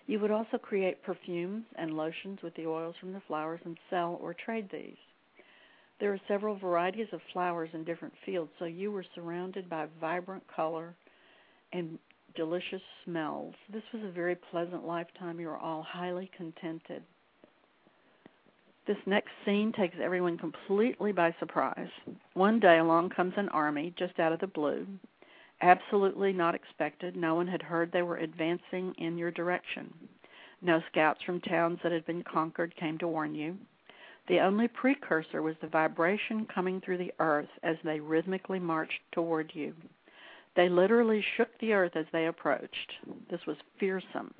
You 0.06 0.20
would 0.20 0.30
also 0.30 0.58
create 0.58 1.02
perfumes 1.02 1.64
and 1.76 1.96
lotions 1.96 2.40
with 2.42 2.54
the 2.56 2.66
oils 2.66 2.96
from 3.00 3.14
the 3.14 3.22
flowers 3.26 3.60
and 3.64 3.78
sell 3.88 4.18
or 4.20 4.34
trade 4.34 4.68
these. 4.70 4.98
There 5.98 6.12
are 6.12 6.20
several 6.28 6.56
varieties 6.56 7.08
of 7.12 7.20
flowers 7.32 7.70
in 7.72 7.84
different 7.84 8.14
fields, 8.24 8.50
so 8.58 8.66
you 8.66 8.92
were 8.92 9.04
surrounded 9.14 9.68
by 9.68 9.86
vibrant 10.00 10.44
color 10.54 10.94
and 11.72 11.98
delicious 12.34 12.82
smells. 13.04 13.54
This 13.72 13.82
was 13.94 14.02
a 14.04 14.12
very 14.12 14.36
pleasant 14.50 14.86
lifetime. 14.86 15.40
You 15.40 15.48
were 15.48 15.56
all 15.56 15.82
highly 15.82 16.30
contented. 16.36 17.02
This 18.86 18.96
next 19.06 19.30
scene 19.44 19.72
takes 19.72 19.96
everyone 20.00 20.38
completely 20.38 21.12
by 21.12 21.34
surprise. 21.40 21.88
One 22.34 22.60
day 22.60 22.78
along 22.78 23.10
comes 23.10 23.32
an 23.36 23.48
army 23.48 23.92
just 23.98 24.20
out 24.20 24.32
of 24.32 24.38
the 24.38 24.46
blue. 24.46 24.86
Absolutely 25.62 26.32
not 26.32 26.54
expected. 26.54 27.16
No 27.16 27.34
one 27.34 27.48
had 27.48 27.62
heard 27.62 27.90
they 27.90 28.02
were 28.02 28.18
advancing 28.18 28.94
in 28.98 29.16
your 29.18 29.30
direction. 29.30 29.92
No 30.62 30.80
scouts 30.90 31.20
from 31.24 31.40
towns 31.40 31.78
that 31.82 31.92
had 31.92 32.06
been 32.06 32.22
conquered 32.22 32.76
came 32.76 32.98
to 32.98 33.08
warn 33.08 33.34
you. 33.34 33.56
The 34.28 34.40
only 34.40 34.68
precursor 34.68 35.42
was 35.42 35.54
the 35.61 35.68
vibration 35.68 36.47
coming 36.52 36.80
through 36.80 36.99
the 36.99 37.12
earth 37.21 37.49
as 37.62 37.76
they 37.85 38.00
rhythmically 38.00 38.59
marched 38.59 39.00
toward 39.12 39.52
you. 39.54 39.75
They 40.56 40.68
literally 40.68 41.25
shook 41.37 41.49
the 41.59 41.75
earth 41.75 41.97
as 41.97 42.06
they 42.12 42.26
approached. 42.26 42.92
This 43.30 43.40
was 43.47 43.56
fearsome. 43.78 44.35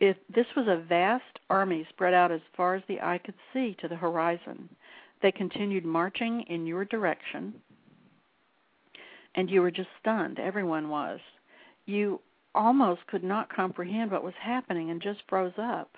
If 0.00 0.16
this 0.34 0.46
was 0.56 0.66
a 0.68 0.82
vast 0.88 1.38
army 1.50 1.86
spread 1.90 2.14
out 2.14 2.32
as 2.32 2.40
far 2.56 2.74
as 2.74 2.82
the 2.88 3.00
eye 3.00 3.18
could 3.18 3.34
see 3.52 3.76
to 3.80 3.88
the 3.88 3.96
horizon, 3.96 4.68
they 5.20 5.30
continued 5.30 5.84
marching 5.84 6.42
in 6.48 6.66
your 6.66 6.84
direction, 6.84 7.54
and 9.34 9.50
you 9.50 9.62
were 9.62 9.70
just 9.70 9.88
stunned. 10.00 10.38
Everyone 10.38 10.88
was. 10.88 11.20
You 11.86 12.20
almost 12.54 13.06
could 13.06 13.24
not 13.24 13.54
comprehend 13.54 14.10
what 14.10 14.24
was 14.24 14.34
happening 14.40 14.90
and 14.90 15.00
just 15.00 15.22
froze 15.28 15.52
up. 15.58 15.96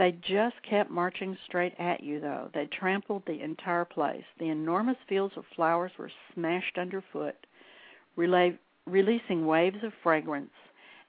They 0.00 0.12
just 0.12 0.56
kept 0.62 0.90
marching 0.90 1.36
straight 1.44 1.74
at 1.78 2.02
you, 2.02 2.20
though. 2.20 2.48
They 2.54 2.64
trampled 2.72 3.22
the 3.26 3.42
entire 3.42 3.84
place. 3.84 4.24
The 4.38 4.48
enormous 4.48 4.96
fields 5.06 5.34
of 5.36 5.44
flowers 5.54 5.92
were 5.98 6.10
smashed 6.32 6.78
underfoot, 6.78 7.36
releasing 8.16 9.46
waves 9.46 9.76
of 9.84 9.92
fragrance 10.02 10.52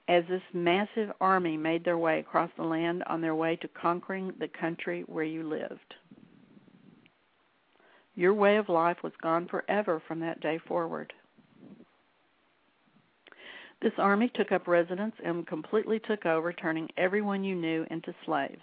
as 0.08 0.24
this 0.28 0.42
massive 0.52 1.10
army 1.22 1.56
made 1.56 1.86
their 1.86 1.96
way 1.96 2.18
across 2.18 2.50
the 2.58 2.64
land 2.64 3.02
on 3.06 3.22
their 3.22 3.34
way 3.34 3.56
to 3.56 3.68
conquering 3.68 4.34
the 4.38 4.48
country 4.48 5.04
where 5.06 5.24
you 5.24 5.42
lived. 5.48 5.94
Your 8.14 8.34
way 8.34 8.58
of 8.58 8.68
life 8.68 8.98
was 9.02 9.14
gone 9.22 9.48
forever 9.48 10.02
from 10.06 10.20
that 10.20 10.42
day 10.42 10.58
forward. 10.68 11.14
This 13.80 13.94
army 13.96 14.30
took 14.34 14.52
up 14.52 14.68
residence 14.68 15.14
and 15.24 15.46
completely 15.46 15.98
took 15.98 16.26
over, 16.26 16.52
turning 16.52 16.90
everyone 16.98 17.42
you 17.42 17.54
knew 17.54 17.86
into 17.90 18.14
slaves. 18.26 18.60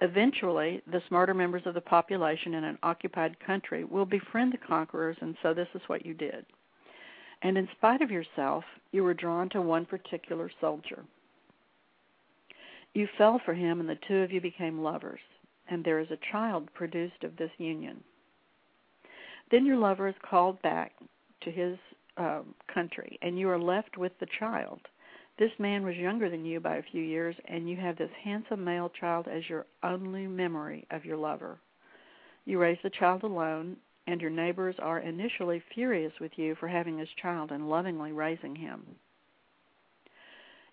Eventually, 0.00 0.82
the 0.86 1.02
smarter 1.08 1.34
members 1.34 1.62
of 1.66 1.74
the 1.74 1.80
population 1.80 2.54
in 2.54 2.64
an 2.64 2.78
occupied 2.82 3.36
country 3.40 3.84
will 3.84 4.04
befriend 4.04 4.52
the 4.52 4.58
conquerors, 4.58 5.16
and 5.20 5.36
so 5.42 5.54
this 5.54 5.68
is 5.74 5.82
what 5.86 6.04
you 6.04 6.12
did 6.12 6.44
and 7.42 7.58
in 7.58 7.68
spite 7.76 8.02
of 8.02 8.10
yourself, 8.10 8.64
you 8.92 9.04
were 9.04 9.14
drawn 9.14 9.48
to 9.50 9.60
one 9.60 9.86
particular 9.86 10.50
soldier. 10.60 11.04
You 12.94 13.06
fell 13.18 13.40
for 13.44 13.52
him, 13.52 13.80
and 13.80 13.88
the 13.88 13.98
two 14.08 14.16
of 14.16 14.32
you 14.32 14.40
became 14.40 14.82
lovers, 14.82 15.20
and 15.68 15.84
there 15.84 16.00
is 16.00 16.10
a 16.10 16.32
child 16.32 16.68
produced 16.74 17.22
of 17.24 17.36
this 17.36 17.50
union. 17.58 18.02
Then 19.50 19.66
your 19.66 19.76
lover 19.76 20.08
is 20.08 20.14
called 20.28 20.60
back 20.62 20.92
to 21.42 21.50
his 21.50 21.76
um, 22.16 22.54
country, 22.72 23.18
and 23.20 23.38
you 23.38 23.50
are 23.50 23.58
left 23.58 23.98
with 23.98 24.12
the 24.18 24.26
child. 24.38 24.80
This 25.38 25.52
man 25.58 25.84
was 25.84 25.96
younger 25.96 26.30
than 26.30 26.46
you 26.46 26.60
by 26.60 26.76
a 26.76 26.82
few 26.82 27.02
years, 27.02 27.36
and 27.44 27.68
you 27.68 27.76
have 27.76 27.98
this 27.98 28.10
handsome 28.22 28.64
male 28.64 28.88
child 28.88 29.28
as 29.28 29.48
your 29.48 29.66
only 29.82 30.26
memory 30.26 30.86
of 30.90 31.04
your 31.04 31.18
lover. 31.18 31.58
You 32.46 32.58
raise 32.58 32.78
the 32.82 32.90
child 32.90 33.22
alone, 33.22 33.76
and 34.06 34.20
your 34.20 34.30
neighbors 34.30 34.76
are 34.78 35.00
initially 35.00 35.62
furious 35.74 36.12
with 36.20 36.32
you 36.36 36.54
for 36.54 36.68
having 36.68 36.96
this 36.96 37.08
child 37.20 37.50
and 37.50 37.68
lovingly 37.68 38.12
raising 38.12 38.56
him. 38.56 38.82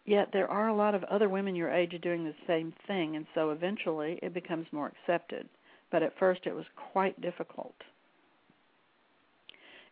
Yet 0.06 0.30
there 0.32 0.50
are 0.50 0.68
a 0.70 0.76
lot 0.76 0.96
of 0.96 1.04
other 1.06 1.30
women 1.30 1.56
your 1.56 1.72
age 1.72 2.00
doing 2.02 2.24
the 2.24 2.36
same 2.48 2.74
thing, 2.88 3.16
and 3.16 3.26
so 3.34 3.50
eventually 3.50 4.20
it 4.22 4.34
becomes 4.34 4.68
more 4.72 4.88
accepted. 4.88 5.50
But 5.92 6.04
at 6.04 6.18
first 6.18 6.42
it 6.46 6.56
was 6.56 6.66
quite 6.92 7.20
difficult. 7.22 7.76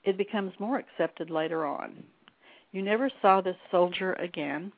It 0.04 0.18
becomes 0.18 0.54
more 0.60 0.80
accepted 0.80 1.30
later 1.30 1.66
on. 1.66 2.04
You 2.72 2.82
never 2.82 3.10
saw 3.22 3.42
this 3.42 3.58
soldier 3.70 4.14
again, 4.14 4.72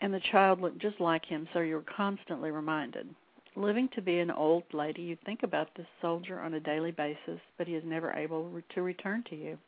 and 0.00 0.14
the 0.14 0.20
child 0.30 0.60
looked 0.60 0.78
just 0.78 1.00
like 1.00 1.24
him, 1.24 1.48
so 1.52 1.60
you 1.60 1.74
were 1.74 1.84
constantly 1.96 2.50
reminded. 2.50 3.08
Living 3.56 3.88
to 3.94 4.00
be 4.00 4.20
an 4.20 4.30
old 4.30 4.64
lady, 4.72 5.02
you 5.02 5.16
think 5.26 5.42
about 5.42 5.74
this 5.74 5.86
soldier 6.00 6.40
on 6.40 6.54
a 6.54 6.60
daily 6.60 6.92
basis, 6.92 7.40
but 7.58 7.66
he 7.66 7.74
is 7.74 7.84
never 7.84 8.12
able 8.12 8.50
to 8.74 8.82
return 8.82 9.24
to 9.28 9.36
you. 9.36 9.58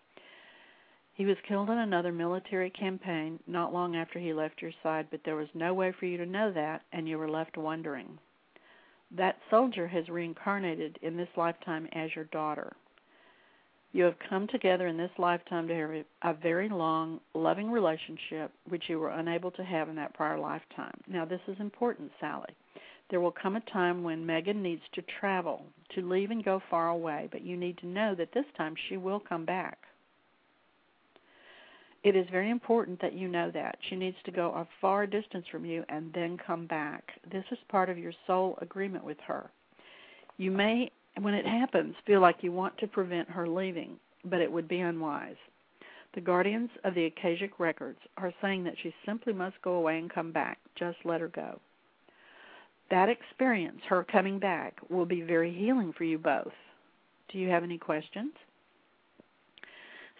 He 1.14 1.26
was 1.26 1.36
killed 1.46 1.70
in 1.70 1.78
another 1.78 2.10
military 2.10 2.70
campaign 2.70 3.38
not 3.46 3.72
long 3.72 3.94
after 3.94 4.18
he 4.18 4.32
left 4.32 4.62
your 4.62 4.72
side, 4.82 5.06
but 5.10 5.20
there 5.24 5.36
was 5.36 5.48
no 5.54 5.74
way 5.74 5.92
for 5.92 6.06
you 6.06 6.16
to 6.16 6.26
know 6.26 6.50
that, 6.52 6.82
and 6.92 7.08
you 7.08 7.18
were 7.18 7.28
left 7.28 7.56
wondering. 7.56 8.18
That 9.10 9.38
soldier 9.50 9.86
has 9.86 10.08
reincarnated 10.08 10.98
in 11.02 11.16
this 11.16 11.28
lifetime 11.36 11.88
as 11.92 12.14
your 12.16 12.24
daughter. 12.26 12.74
You 13.94 14.02
have 14.02 14.16
come 14.28 14.48
together 14.48 14.88
in 14.88 14.96
this 14.96 15.12
lifetime 15.18 15.68
to 15.68 15.74
have 15.74 16.34
a 16.34 16.40
very 16.40 16.68
long, 16.68 17.20
loving 17.32 17.70
relationship 17.70 18.50
which 18.68 18.82
you 18.88 18.98
were 18.98 19.10
unable 19.10 19.52
to 19.52 19.62
have 19.62 19.88
in 19.88 19.94
that 19.94 20.14
prior 20.14 20.36
lifetime. 20.36 21.00
Now, 21.06 21.24
this 21.24 21.40
is 21.46 21.54
important, 21.60 22.10
Sally. 22.18 22.52
There 23.08 23.20
will 23.20 23.30
come 23.30 23.54
a 23.54 23.60
time 23.60 24.02
when 24.02 24.26
Megan 24.26 24.60
needs 24.60 24.82
to 24.94 25.02
travel, 25.20 25.62
to 25.94 26.02
leave 26.02 26.32
and 26.32 26.44
go 26.44 26.60
far 26.68 26.88
away, 26.88 27.28
but 27.30 27.42
you 27.42 27.56
need 27.56 27.78
to 27.78 27.86
know 27.86 28.16
that 28.16 28.34
this 28.34 28.46
time 28.56 28.74
she 28.88 28.96
will 28.96 29.20
come 29.20 29.44
back. 29.44 29.78
It 32.02 32.16
is 32.16 32.26
very 32.32 32.50
important 32.50 33.00
that 33.00 33.14
you 33.14 33.28
know 33.28 33.52
that. 33.52 33.78
She 33.88 33.94
needs 33.94 34.16
to 34.24 34.32
go 34.32 34.48
a 34.48 34.66
far 34.80 35.06
distance 35.06 35.46
from 35.52 35.64
you 35.64 35.84
and 35.88 36.12
then 36.12 36.36
come 36.44 36.66
back. 36.66 37.12
This 37.30 37.44
is 37.52 37.58
part 37.68 37.88
of 37.88 37.98
your 37.98 38.12
soul 38.26 38.58
agreement 38.60 39.04
with 39.04 39.18
her. 39.24 39.50
You 40.36 40.50
may, 40.50 40.90
when 41.20 41.34
it 41.34 41.46
happens, 41.46 41.94
feel 42.06 42.20
like 42.20 42.42
you 42.42 42.52
want 42.52 42.76
to 42.78 42.86
prevent 42.86 43.28
her 43.30 43.48
leaving, 43.48 43.96
but 44.24 44.40
it 44.40 44.50
would 44.50 44.68
be 44.68 44.80
unwise. 44.80 45.36
The 46.14 46.20
guardians 46.20 46.70
of 46.84 46.94
the 46.94 47.06
Akashic 47.06 47.58
records 47.58 47.98
are 48.16 48.32
saying 48.40 48.64
that 48.64 48.76
she 48.82 48.94
simply 49.04 49.32
must 49.32 49.60
go 49.62 49.74
away 49.74 49.98
and 49.98 50.12
come 50.12 50.32
back. 50.32 50.58
Just 50.76 50.98
let 51.04 51.20
her 51.20 51.28
go 51.28 51.60
that 52.90 53.08
experience, 53.08 53.80
her 53.88 54.04
coming 54.04 54.38
back, 54.38 54.78
will 54.88 55.06
be 55.06 55.22
very 55.22 55.52
healing 55.52 55.92
for 55.96 56.04
you 56.04 56.18
both. 56.18 56.52
Do 57.30 57.38
you 57.38 57.48
have 57.48 57.64
any 57.64 57.78
questions? 57.78 58.32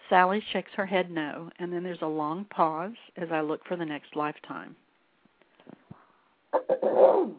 Sally 0.09 0.43
shakes 0.51 0.71
her 0.75 0.85
head 0.85 1.09
no, 1.09 1.49
and 1.59 1.71
then 1.71 1.83
there's 1.83 2.01
a 2.01 2.07
long 2.07 2.45
pause 2.45 2.91
as 3.17 3.29
I 3.31 3.41
look 3.41 3.65
for 3.65 3.75
the 3.75 3.85
next 3.85 4.15
lifetime. 4.15 4.75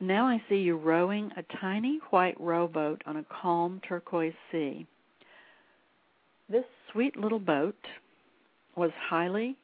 now 0.00 0.26
I 0.26 0.42
see 0.48 0.56
you 0.56 0.76
rowing 0.76 1.30
a 1.36 1.56
tiny 1.60 2.00
white 2.10 2.40
rowboat 2.40 3.02
on 3.06 3.16
a 3.16 3.24
calm 3.24 3.80
turquoise 3.86 4.34
sea. 4.52 4.86
This 6.48 6.64
sweet 6.92 7.16
little 7.16 7.38
boat 7.38 7.76
was 8.76 8.90
highly 9.08 9.56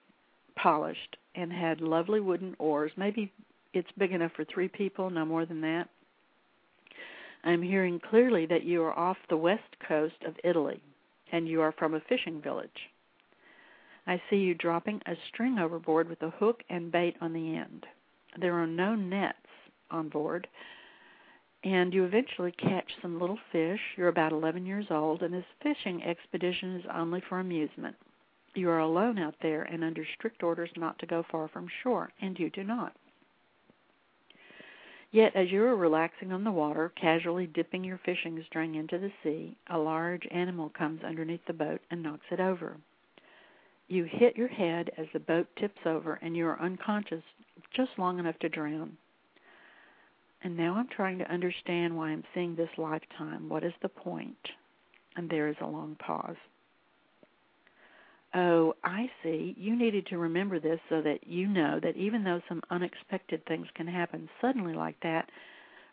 polished 0.57 1.17
and 1.35 1.53
had 1.53 1.81
lovely 1.81 2.21
wooden 2.21 2.55
oars. 2.59 2.93
Maybe 2.97 3.33
it's 3.73 3.89
big 3.99 4.13
enough 4.13 4.33
for 4.37 4.45
three 4.45 4.69
people, 4.69 5.11
no 5.11 5.25
more 5.25 5.47
than 5.47 5.61
that. 5.63 5.89
I'm 7.45 7.63
hearing 7.63 8.01
clearly 8.01 8.47
that 8.47 8.65
you 8.65 8.83
are 8.83 8.99
off 8.99 9.17
the 9.29 9.37
west 9.37 9.63
coast 9.87 10.17
of 10.27 10.35
Italy 10.43 10.81
and 11.33 11.49
you 11.49 11.61
are 11.61 11.73
from 11.73 11.95
a 11.95 12.01
fishing 12.09 12.41
village. 12.41 12.71
I 14.07 14.21
see 14.29 14.37
you 14.37 14.55
dropping 14.55 15.01
a 15.07 15.15
string 15.29 15.59
overboard 15.59 16.09
with 16.09 16.23
a 16.23 16.31
hook 16.31 16.63
and 16.69 16.93
bait 16.93 17.17
on 17.21 17.33
the 17.33 17.57
end. 17.57 17.87
There 18.39 18.55
are 18.55 18.67
no 18.67 18.95
nets 18.95 19.39
on 19.95 20.09
board, 20.09 20.47
and 21.65 21.95
you 21.95 22.05
eventually 22.05 22.53
catch 22.53 22.91
some 23.01 23.19
little 23.19 23.39
fish. 23.51 23.81
You're 23.97 24.09
about 24.09 24.33
11 24.33 24.67
years 24.67 24.87
old, 24.91 25.23
and 25.23 25.33
this 25.33 25.45
fishing 25.63 26.03
expedition 26.03 26.77
is 26.77 26.85
only 26.93 27.23
for 27.29 27.41
amusement. 27.41 27.97
You 28.55 28.69
are 28.71 28.81
alone 28.81 29.19
out 29.19 29.35
there 29.41 29.63
and 29.63 29.83
under 29.83 30.05
strict 30.17 30.43
orders 30.43 30.71
not 30.77 30.99
to 30.99 31.07
go 31.07 31.25
far 31.31 31.49
from 31.49 31.67
shore, 31.83 32.11
and 32.21 32.39
you 32.39 32.51
do 32.51 32.63
not. 32.63 32.95
Yet, 35.11 35.35
as 35.37 35.51
you 35.51 35.63
are 35.65 35.77
relaxing 35.77 36.33
on 36.33 36.45
the 36.45 36.51
water, 36.51 36.93
casually 37.01 37.47
dipping 37.47 37.85
your 37.85 38.01
fishing 38.05 38.43
string 38.49 38.75
into 38.75 38.99
the 38.99 39.13
sea, 39.23 39.57
a 39.71 39.79
large 39.79 40.27
animal 40.31 40.71
comes 40.71 41.05
underneath 41.05 41.45
the 41.47 41.53
boat 41.53 41.81
and 41.91 42.03
knocks 42.03 42.27
it 42.31 42.41
over. 42.41 42.77
You 43.87 44.05
hit 44.05 44.37
your 44.37 44.49
head 44.49 44.91
as 44.99 45.07
the 45.13 45.21
boat 45.21 45.47
tips 45.57 45.81
over, 45.87 46.15
and 46.21 46.37
you 46.37 46.47
are 46.47 46.61
unconscious 46.61 47.23
just 47.75 47.93
long 47.97 48.19
enough 48.19 48.39
to 48.41 48.49
drown. 48.49 48.97
And 50.45 50.59
now 50.59 50.75
I'm 50.77 50.89
trying 50.89 51.19
to 51.19 51.33
understand 51.33 51.97
why 51.97 52.11
I'm 52.11 52.23
seeing 52.35 52.55
this 52.55 52.69
lifetime. 52.77 53.49
What 53.49 53.65
is 53.65 53.73
the 53.81 53.89
point? 53.89 54.37
And 55.17 55.29
there 55.29 55.49
is 55.49 55.57
a 55.63 55.67
long 55.67 55.97
pause. 55.97 56.37
Oh, 58.35 58.75
I 58.85 59.11
see. 59.23 59.55
You 59.57 59.75
needed 59.75 60.07
to 60.09 60.19
remember 60.19 60.61
this 60.61 60.81
so 60.91 61.01
that 61.01 61.27
you 61.27 61.49
know 61.49 61.81
that 61.83 61.97
even 61.97 62.25
though 62.25 62.43
some 62.49 62.61
unexpected 62.71 63.47
things 63.47 63.67
can 63.75 63.87
happen 63.87 64.29
suddenly 64.41 64.75
like 64.75 64.97
that, 65.03 65.31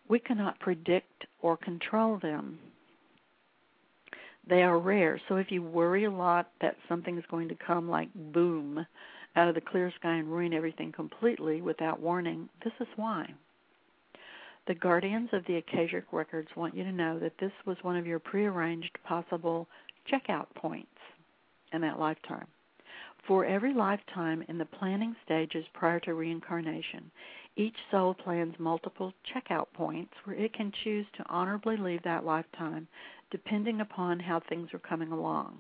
we 0.09 0.19
cannot 0.19 0.59
predict 0.59 1.25
or 1.41 1.55
control 1.55 2.19
them. 2.21 2.59
They 4.49 4.63
are 4.63 4.79
rare. 4.79 5.21
So 5.29 5.35
if 5.35 5.51
you 5.51 5.61
worry 5.61 6.05
a 6.05 6.11
lot 6.11 6.49
that 6.59 6.75
something 6.89 7.17
is 7.17 7.23
going 7.29 7.47
to 7.49 7.55
come 7.55 7.87
like 7.87 8.09
boom 8.13 8.85
out 9.35 9.47
of 9.47 9.55
the 9.55 9.61
clear 9.61 9.93
sky 9.97 10.15
and 10.15 10.27
ruin 10.27 10.53
everything 10.53 10.91
completely 10.91 11.61
without 11.61 12.01
warning, 12.01 12.49
this 12.65 12.73
is 12.81 12.87
why. 12.97 13.33
The 14.67 14.75
guardians 14.75 15.29
of 15.33 15.43
the 15.45 15.57
Akashic 15.57 16.05
records 16.11 16.55
want 16.55 16.75
you 16.75 16.83
to 16.83 16.91
know 16.91 17.17
that 17.19 17.37
this 17.39 17.51
was 17.65 17.77
one 17.83 17.97
of 17.97 18.05
your 18.05 18.19
prearranged 18.19 18.97
possible 19.03 19.67
checkout 20.07 20.47
points 20.55 20.87
in 21.73 21.81
that 21.81 21.99
lifetime. 21.99 22.47
For 23.27 23.45
every 23.45 23.73
lifetime 23.73 24.43
in 24.47 24.57
the 24.57 24.65
planning 24.65 25.15
stages 25.25 25.65
prior 25.73 25.99
to 26.01 26.13
reincarnation, 26.13 27.11
each 27.55 27.75
soul 27.89 28.13
plans 28.13 28.55
multiple 28.59 29.13
checkout 29.33 29.67
points 29.73 30.13
where 30.23 30.35
it 30.35 30.53
can 30.53 30.71
choose 30.83 31.05
to 31.13 31.29
honorably 31.29 31.77
leave 31.77 32.03
that 32.03 32.25
lifetime 32.25 32.87
depending 33.31 33.81
upon 33.81 34.19
how 34.19 34.39
things 34.39 34.73
are 34.73 34.79
coming 34.79 35.11
along. 35.11 35.57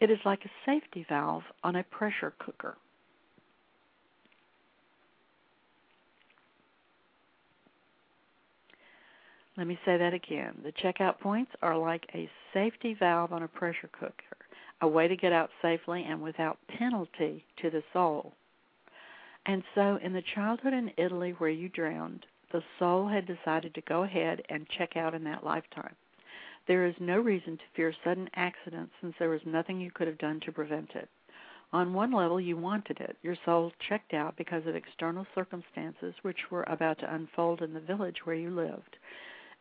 It 0.00 0.10
is 0.10 0.18
like 0.24 0.44
a 0.44 0.50
safety 0.66 1.04
valve 1.08 1.44
on 1.62 1.76
a 1.76 1.84
pressure 1.84 2.34
cooker. 2.38 2.76
Let 9.56 9.68
me 9.68 9.78
say 9.84 9.96
that 9.96 10.12
again. 10.12 10.60
The 10.64 10.72
checkout 10.72 11.20
points 11.20 11.52
are 11.62 11.78
like 11.78 12.04
a 12.12 12.28
safety 12.52 12.94
valve 12.94 13.32
on 13.32 13.44
a 13.44 13.48
pressure 13.48 13.88
cooker, 13.92 14.36
a 14.80 14.88
way 14.88 15.06
to 15.06 15.16
get 15.16 15.32
out 15.32 15.50
safely 15.62 16.04
and 16.04 16.20
without 16.20 16.58
penalty 16.76 17.44
to 17.62 17.70
the 17.70 17.82
soul. 17.92 18.32
And 19.46 19.62
so, 19.74 19.98
in 20.02 20.12
the 20.12 20.24
childhood 20.34 20.72
in 20.72 20.90
Italy 20.96 21.34
where 21.38 21.50
you 21.50 21.68
drowned, 21.68 22.26
the 22.50 22.64
soul 22.80 23.06
had 23.06 23.26
decided 23.26 23.74
to 23.74 23.80
go 23.82 24.02
ahead 24.02 24.42
and 24.48 24.68
check 24.70 24.96
out 24.96 25.14
in 25.14 25.22
that 25.24 25.44
lifetime. 25.44 25.94
There 26.66 26.86
is 26.86 26.94
no 26.98 27.20
reason 27.20 27.56
to 27.56 27.64
fear 27.76 27.94
sudden 28.02 28.30
accidents 28.34 28.92
since 29.00 29.14
there 29.18 29.28
was 29.28 29.42
nothing 29.44 29.80
you 29.80 29.90
could 29.92 30.08
have 30.08 30.18
done 30.18 30.40
to 30.40 30.52
prevent 30.52 30.90
it. 30.96 31.08
On 31.72 31.92
one 31.92 32.12
level, 32.12 32.40
you 32.40 32.56
wanted 32.56 33.00
it. 33.00 33.16
Your 33.22 33.36
soul 33.44 33.72
checked 33.88 34.14
out 34.14 34.36
because 34.36 34.66
of 34.66 34.74
external 34.74 35.26
circumstances 35.34 36.14
which 36.22 36.50
were 36.50 36.64
about 36.64 36.98
to 37.00 37.14
unfold 37.14 37.62
in 37.62 37.74
the 37.74 37.80
village 37.80 38.24
where 38.24 38.36
you 38.36 38.50
lived. 38.50 38.96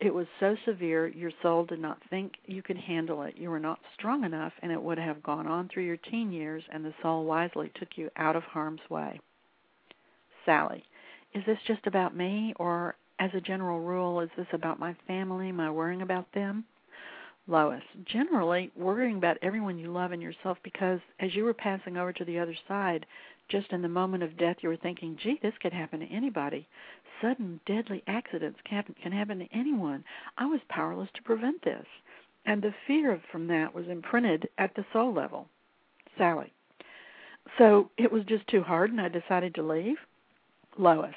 It 0.03 0.13
was 0.13 0.27
so 0.41 0.57
severe, 0.65 1.07
your 1.07 1.31
soul 1.41 1.63
did 1.63 1.79
not 1.79 1.97
think 2.09 2.33
you 2.45 2.61
could 2.61 2.75
handle 2.75 3.21
it. 3.21 3.37
You 3.37 3.49
were 3.49 3.59
not 3.59 3.79
strong 3.93 4.25
enough, 4.25 4.51
and 4.61 4.69
it 4.69 4.83
would 4.83 4.97
have 4.97 5.23
gone 5.23 5.47
on 5.47 5.69
through 5.69 5.85
your 5.85 5.95
teen 5.95 6.29
years, 6.29 6.61
and 6.73 6.83
the 6.83 6.93
soul 7.01 7.23
wisely 7.23 7.71
took 7.75 7.87
you 7.97 8.09
out 8.17 8.35
of 8.35 8.43
harm's 8.43 8.81
way. 8.89 9.21
Sally, 10.43 10.83
is 11.33 11.45
this 11.45 11.57
just 11.67 11.87
about 11.87 12.17
me, 12.17 12.53
or 12.57 12.95
as 13.19 13.31
a 13.33 13.39
general 13.39 13.79
rule, 13.79 14.19
is 14.19 14.29
this 14.35 14.47
about 14.51 14.77
my 14.77 14.93
family, 15.07 15.53
my 15.53 15.71
worrying 15.71 16.01
about 16.01 16.29
them? 16.33 16.65
Lois, 17.47 17.83
generally 18.03 18.71
worrying 18.75 19.15
about 19.15 19.37
everyone 19.41 19.79
you 19.79 19.89
love 19.89 20.11
and 20.11 20.21
yourself 20.21 20.57
because 20.63 20.99
as 21.21 21.33
you 21.33 21.45
were 21.45 21.53
passing 21.53 21.95
over 21.95 22.11
to 22.11 22.25
the 22.25 22.39
other 22.39 22.55
side, 22.67 23.05
just 23.47 23.71
in 23.71 23.81
the 23.81 23.87
moment 23.87 24.23
of 24.23 24.37
death, 24.37 24.57
you 24.61 24.69
were 24.69 24.77
thinking, 24.77 25.17
gee, 25.21 25.39
this 25.41 25.53
could 25.61 25.73
happen 25.73 26.01
to 26.01 26.05
anybody 26.07 26.67
sudden 27.23 27.59
deadly 27.65 28.03
accidents 28.05 28.59
can, 28.69 28.83
can 29.01 29.11
happen 29.11 29.39
to 29.39 29.47
anyone. 29.53 30.03
I 30.37 30.45
was 30.45 30.59
powerless 30.69 31.09
to 31.15 31.23
prevent 31.23 31.63
this. 31.63 31.85
And 32.45 32.61
the 32.61 32.73
fear 32.85 33.21
from 33.31 33.47
that 33.47 33.73
was 33.73 33.87
imprinted 33.87 34.49
at 34.57 34.75
the 34.75 34.85
soul 34.91 35.13
level. 35.13 35.47
Sally. 36.17 36.51
So 37.57 37.89
it 37.97 38.11
was 38.11 38.23
just 38.25 38.45
too 38.47 38.61
hard 38.61 38.91
and 38.91 39.01
I 39.01 39.07
decided 39.07 39.55
to 39.55 39.63
leave. 39.63 39.97
Lois. 40.77 41.13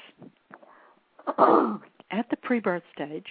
at 1.37 2.29
the 2.29 2.37
pre 2.41 2.59
birth 2.59 2.83
stage, 2.93 3.25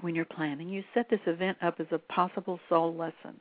when 0.00 0.14
you're 0.14 0.24
planning, 0.24 0.68
you 0.68 0.84
set 0.94 1.10
this 1.10 1.20
event 1.26 1.58
up 1.62 1.80
as 1.80 1.86
a 1.90 1.98
possible 1.98 2.60
soul 2.68 2.94
lesson. 2.94 3.40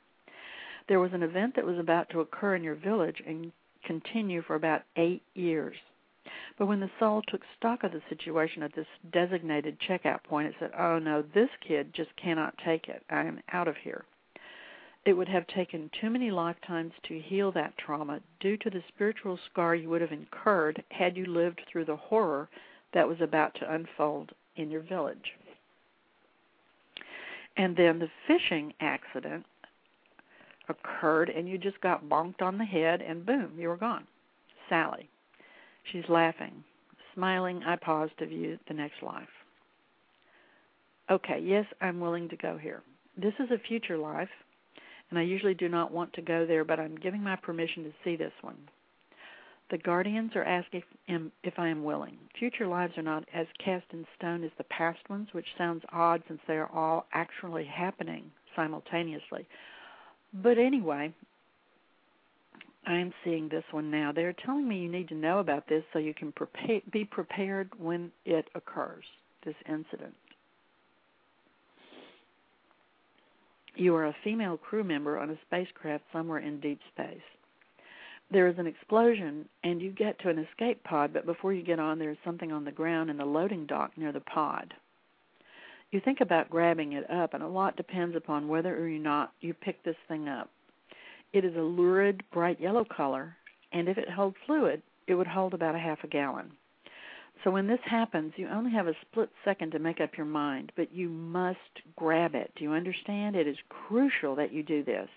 There 0.87 0.99
was 0.99 1.13
an 1.13 1.23
event 1.23 1.55
that 1.55 1.65
was 1.65 1.77
about 1.77 2.09
to 2.09 2.21
occur 2.21 2.55
in 2.55 2.63
your 2.63 2.75
village 2.75 3.21
and 3.25 3.51
continue 3.85 4.41
for 4.41 4.55
about 4.55 4.83
eight 4.97 5.23
years. 5.33 5.75
But 6.57 6.67
when 6.67 6.79
the 6.79 6.91
soul 6.99 7.21
took 7.21 7.41
stock 7.57 7.83
of 7.83 7.91
the 7.91 8.01
situation 8.09 8.63
at 8.63 8.73
this 8.73 8.87
designated 9.11 9.79
checkout 9.79 10.23
point, 10.23 10.47
it 10.47 10.55
said, 10.59 10.71
Oh 10.77 10.99
no, 10.99 11.21
this 11.21 11.49
kid 11.61 11.93
just 11.93 12.15
cannot 12.15 12.57
take 12.57 12.87
it. 12.87 13.03
I 13.09 13.21
am 13.21 13.41
out 13.51 13.67
of 13.67 13.77
here. 13.77 14.05
It 15.05 15.13
would 15.13 15.27
have 15.27 15.45
taken 15.47 15.91
too 16.01 16.09
many 16.09 16.31
lifetimes 16.31 16.93
to 17.03 17.19
heal 17.19 17.51
that 17.51 17.77
trauma 17.77 18.21
due 18.39 18.57
to 18.57 18.69
the 18.71 18.83
spiritual 18.87 19.37
scar 19.51 19.75
you 19.75 19.87
would 19.89 20.01
have 20.01 20.11
incurred 20.11 20.83
had 20.89 21.15
you 21.15 21.25
lived 21.25 21.61
through 21.67 21.85
the 21.85 21.95
horror 21.95 22.49
that 22.93 23.07
was 23.07 23.21
about 23.21 23.53
to 23.55 23.71
unfold 23.71 24.31
in 24.55 24.71
your 24.71 24.81
village. 24.81 25.33
And 27.57 27.77
then 27.77 27.99
the 27.99 28.09
fishing 28.25 28.73
accident 28.79 29.45
occurred, 30.67 31.29
and 31.29 31.47
you 31.47 31.57
just 31.57 31.79
got 31.81 32.05
bonked 32.05 32.41
on 32.41 32.57
the 32.57 32.65
head, 32.65 33.01
and 33.01 33.25
boom, 33.25 33.51
you 33.57 33.67
were 33.69 33.77
gone. 33.77 34.07
Sally. 34.67 35.07
She's 35.91 36.07
laughing. 36.09 36.63
Smiling, 37.13 37.63
I 37.63 37.75
pause 37.75 38.09
to 38.19 38.25
view 38.25 38.57
the 38.67 38.73
next 38.73 39.01
life. 39.01 39.27
Okay, 41.09 41.39
yes, 41.41 41.65
I'm 41.81 41.99
willing 41.99 42.27
to 42.29 42.37
go 42.37 42.57
here. 42.57 42.81
This 43.15 43.33
is 43.39 43.51
a 43.51 43.67
future 43.67 43.97
life, 43.97 44.29
and 45.09 45.19
I 45.19 45.21
usually 45.21 45.53
do 45.53 45.69
not 45.69 45.91
want 45.91 46.11
to 46.13 46.21
go 46.21 46.45
there, 46.45 46.65
but 46.65 46.79
I'm 46.79 46.95
giving 46.95 47.21
my 47.21 47.35
permission 47.35 47.83
to 47.83 47.93
see 48.03 48.15
this 48.15 48.33
one. 48.41 48.57
The 49.71 49.77
guardians 49.77 50.31
are 50.35 50.43
asking 50.43 50.83
if 51.43 51.53
I 51.57 51.69
am 51.69 51.83
willing. 51.83 52.17
Future 52.37 52.67
lives 52.67 52.97
are 52.97 53.03
not 53.03 53.27
as 53.33 53.47
cast 53.63 53.85
in 53.93 54.05
stone 54.17 54.43
as 54.43 54.51
the 54.57 54.63
past 54.65 54.99
ones, 55.09 55.29
which 55.31 55.47
sounds 55.57 55.83
odd 55.91 56.21
since 56.27 56.41
they 56.47 56.55
are 56.55 56.69
all 56.71 57.05
actually 57.13 57.65
happening 57.65 58.31
simultaneously. 58.55 59.47
But 60.33 60.57
anyway, 60.57 61.13
I 62.87 62.95
am 62.95 63.13
seeing 63.23 63.49
this 63.49 63.63
one 63.71 63.89
now. 63.89 64.11
They're 64.11 64.33
telling 64.33 64.67
me 64.67 64.77
you 64.79 64.91
need 64.91 65.07
to 65.09 65.15
know 65.15 65.39
about 65.39 65.67
this 65.67 65.83
so 65.91 65.99
you 65.99 66.13
can 66.13 66.31
prepare, 66.31 66.81
be 66.91 67.03
prepared 67.03 67.69
when 67.79 68.11
it 68.25 68.47
occurs, 68.53 69.05
this 69.43 69.55
incident. 69.67 70.13
You 73.75 73.95
are 73.95 74.05
a 74.05 74.15
female 74.23 74.57
crew 74.57 74.83
member 74.83 75.17
on 75.17 75.31
a 75.31 75.37
spacecraft 75.47 76.03
somewhere 76.13 76.39
in 76.39 76.59
deep 76.59 76.79
space. 76.93 77.17
There 78.31 78.47
is 78.47 78.57
an 78.57 78.67
explosion, 78.67 79.47
and 79.63 79.81
you 79.81 79.91
get 79.91 80.19
to 80.19 80.29
an 80.29 80.39
escape 80.39 80.83
pod, 80.83 81.11
but 81.13 81.25
before 81.25 81.53
you 81.53 81.61
get 81.61 81.79
on, 81.79 81.99
there 81.99 82.11
is 82.11 82.17
something 82.23 82.51
on 82.51 82.65
the 82.65 82.71
ground 82.71 83.09
in 83.09 83.17
the 83.17 83.25
loading 83.25 83.65
dock 83.65 83.91
near 83.97 84.11
the 84.11 84.21
pod. 84.21 84.73
You 85.91 85.99
think 85.99 86.21
about 86.21 86.49
grabbing 86.49 86.93
it 86.93 87.09
up, 87.09 87.33
and 87.33 87.43
a 87.43 87.47
lot 87.47 87.77
depends 87.77 88.15
upon 88.15 88.47
whether 88.47 88.75
or 88.75 88.89
not 88.89 89.33
you 89.41 89.53
pick 89.53 89.83
this 89.83 89.95
thing 90.07 90.27
up. 90.27 90.49
It 91.35 91.43
is 91.43 91.57
a 91.57 91.61
lurid, 91.61 92.23
bright 92.31 92.61
yellow 92.61 92.85
color, 92.85 93.35
and 93.73 93.89
if 93.89 93.97
it 93.97 94.09
held 94.09 94.35
fluid, 94.45 94.81
it 95.05 95.15
would 95.15 95.27
hold 95.27 95.53
about 95.53 95.75
a 95.75 95.79
half 95.79 96.01
a 96.05 96.07
gallon. 96.07 96.49
So 97.43 97.51
when 97.51 97.67
this 97.67 97.81
happens, 97.83 98.31
you 98.37 98.47
only 98.47 98.71
have 98.71 98.87
a 98.87 98.93
split 99.01 99.29
second 99.43 99.73
to 99.73 99.79
make 99.79 99.99
up 99.99 100.11
your 100.15 100.25
mind, 100.27 100.71
but 100.77 100.93
you 100.93 101.09
must 101.09 101.59
grab 101.97 102.35
it. 102.35 102.53
Do 102.55 102.63
you 102.63 102.71
understand? 102.71 103.35
It 103.35 103.49
is 103.49 103.57
crucial 103.67 104.33
that 104.35 104.53
you 104.53 104.63
do 104.63 104.81
this. 104.81 105.09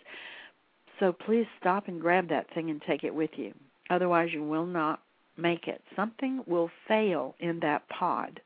So 0.98 1.12
please 1.12 1.46
stop 1.60 1.86
and 1.86 2.00
grab 2.00 2.28
that 2.30 2.52
thing 2.52 2.68
and 2.68 2.82
take 2.82 3.04
it 3.04 3.14
with 3.14 3.30
you. 3.36 3.54
Otherwise, 3.88 4.30
you 4.32 4.42
will 4.42 4.66
not 4.66 5.00
make 5.36 5.68
it. 5.68 5.80
Something 5.94 6.42
will 6.48 6.68
fail 6.88 7.36
in 7.38 7.60
that 7.60 7.88
pod, 7.90 8.40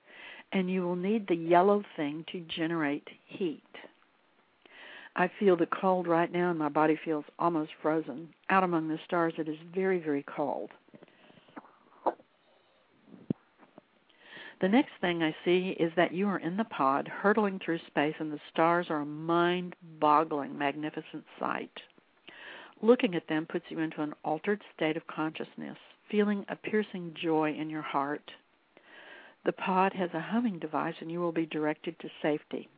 and 0.53 0.71
you 0.71 0.83
will 0.83 0.95
need 0.95 1.27
the 1.27 1.37
yellow 1.37 1.83
thing 1.97 2.27
to 2.33 2.45
generate 2.55 3.09
heat. 3.29 3.63
I 5.15 5.31
feel 5.39 5.57
the 5.57 5.67
cold 5.67 6.07
right 6.07 6.33
now, 6.33 6.51
and 6.51 6.59
my 6.59 6.71
body 6.71 6.99
feels 7.05 7.25
almost 7.39 7.73
frozen. 7.83 8.29
Out 8.49 8.65
among 8.65 8.89
the 8.89 8.99
stars, 9.05 9.35
it 9.37 9.49
is 9.49 9.59
very, 9.75 9.99
very 9.99 10.25
cold. 10.25 10.71
The 14.63 14.69
next 14.69 14.93
thing 15.01 15.23
I 15.23 15.35
see 15.45 15.77
is 15.79 15.93
that 15.97 16.15
you 16.15 16.29
are 16.29 16.39
in 16.39 16.57
the 16.57 16.65
pod, 16.65 17.09
hurtling 17.09 17.59
through 17.59 17.81
space, 17.89 18.15
and 18.21 18.33
the 18.33 18.41
stars 18.53 18.87
are 18.91 19.01
a 19.01 19.07
mind 19.07 19.75
boggling, 19.99 20.57
magnificent 20.57 21.25
sight. 21.39 21.81
Looking 22.81 23.15
at 23.15 23.27
them 23.29 23.45
puts 23.45 23.65
you 23.71 23.81
into 23.81 24.03
an 24.03 24.15
altered 24.25 24.63
state 24.75 24.97
of 24.97 25.07
consciousness, 25.09 25.77
feeling 26.09 26.47
a 26.49 26.57
piercing 26.57 27.13
joy 27.21 27.55
in 27.55 27.71
your 27.71 27.83
heart. 27.83 28.31
The 29.45 29.53
pod 29.53 29.93
has 29.95 30.11
a 30.15 30.21
humming 30.21 30.61
device, 30.61 30.95
and 31.01 31.11
you 31.11 31.21
will 31.21 31.33
be 31.33 31.47
directed 31.47 31.99
to 31.99 32.09
safety. 32.23 32.69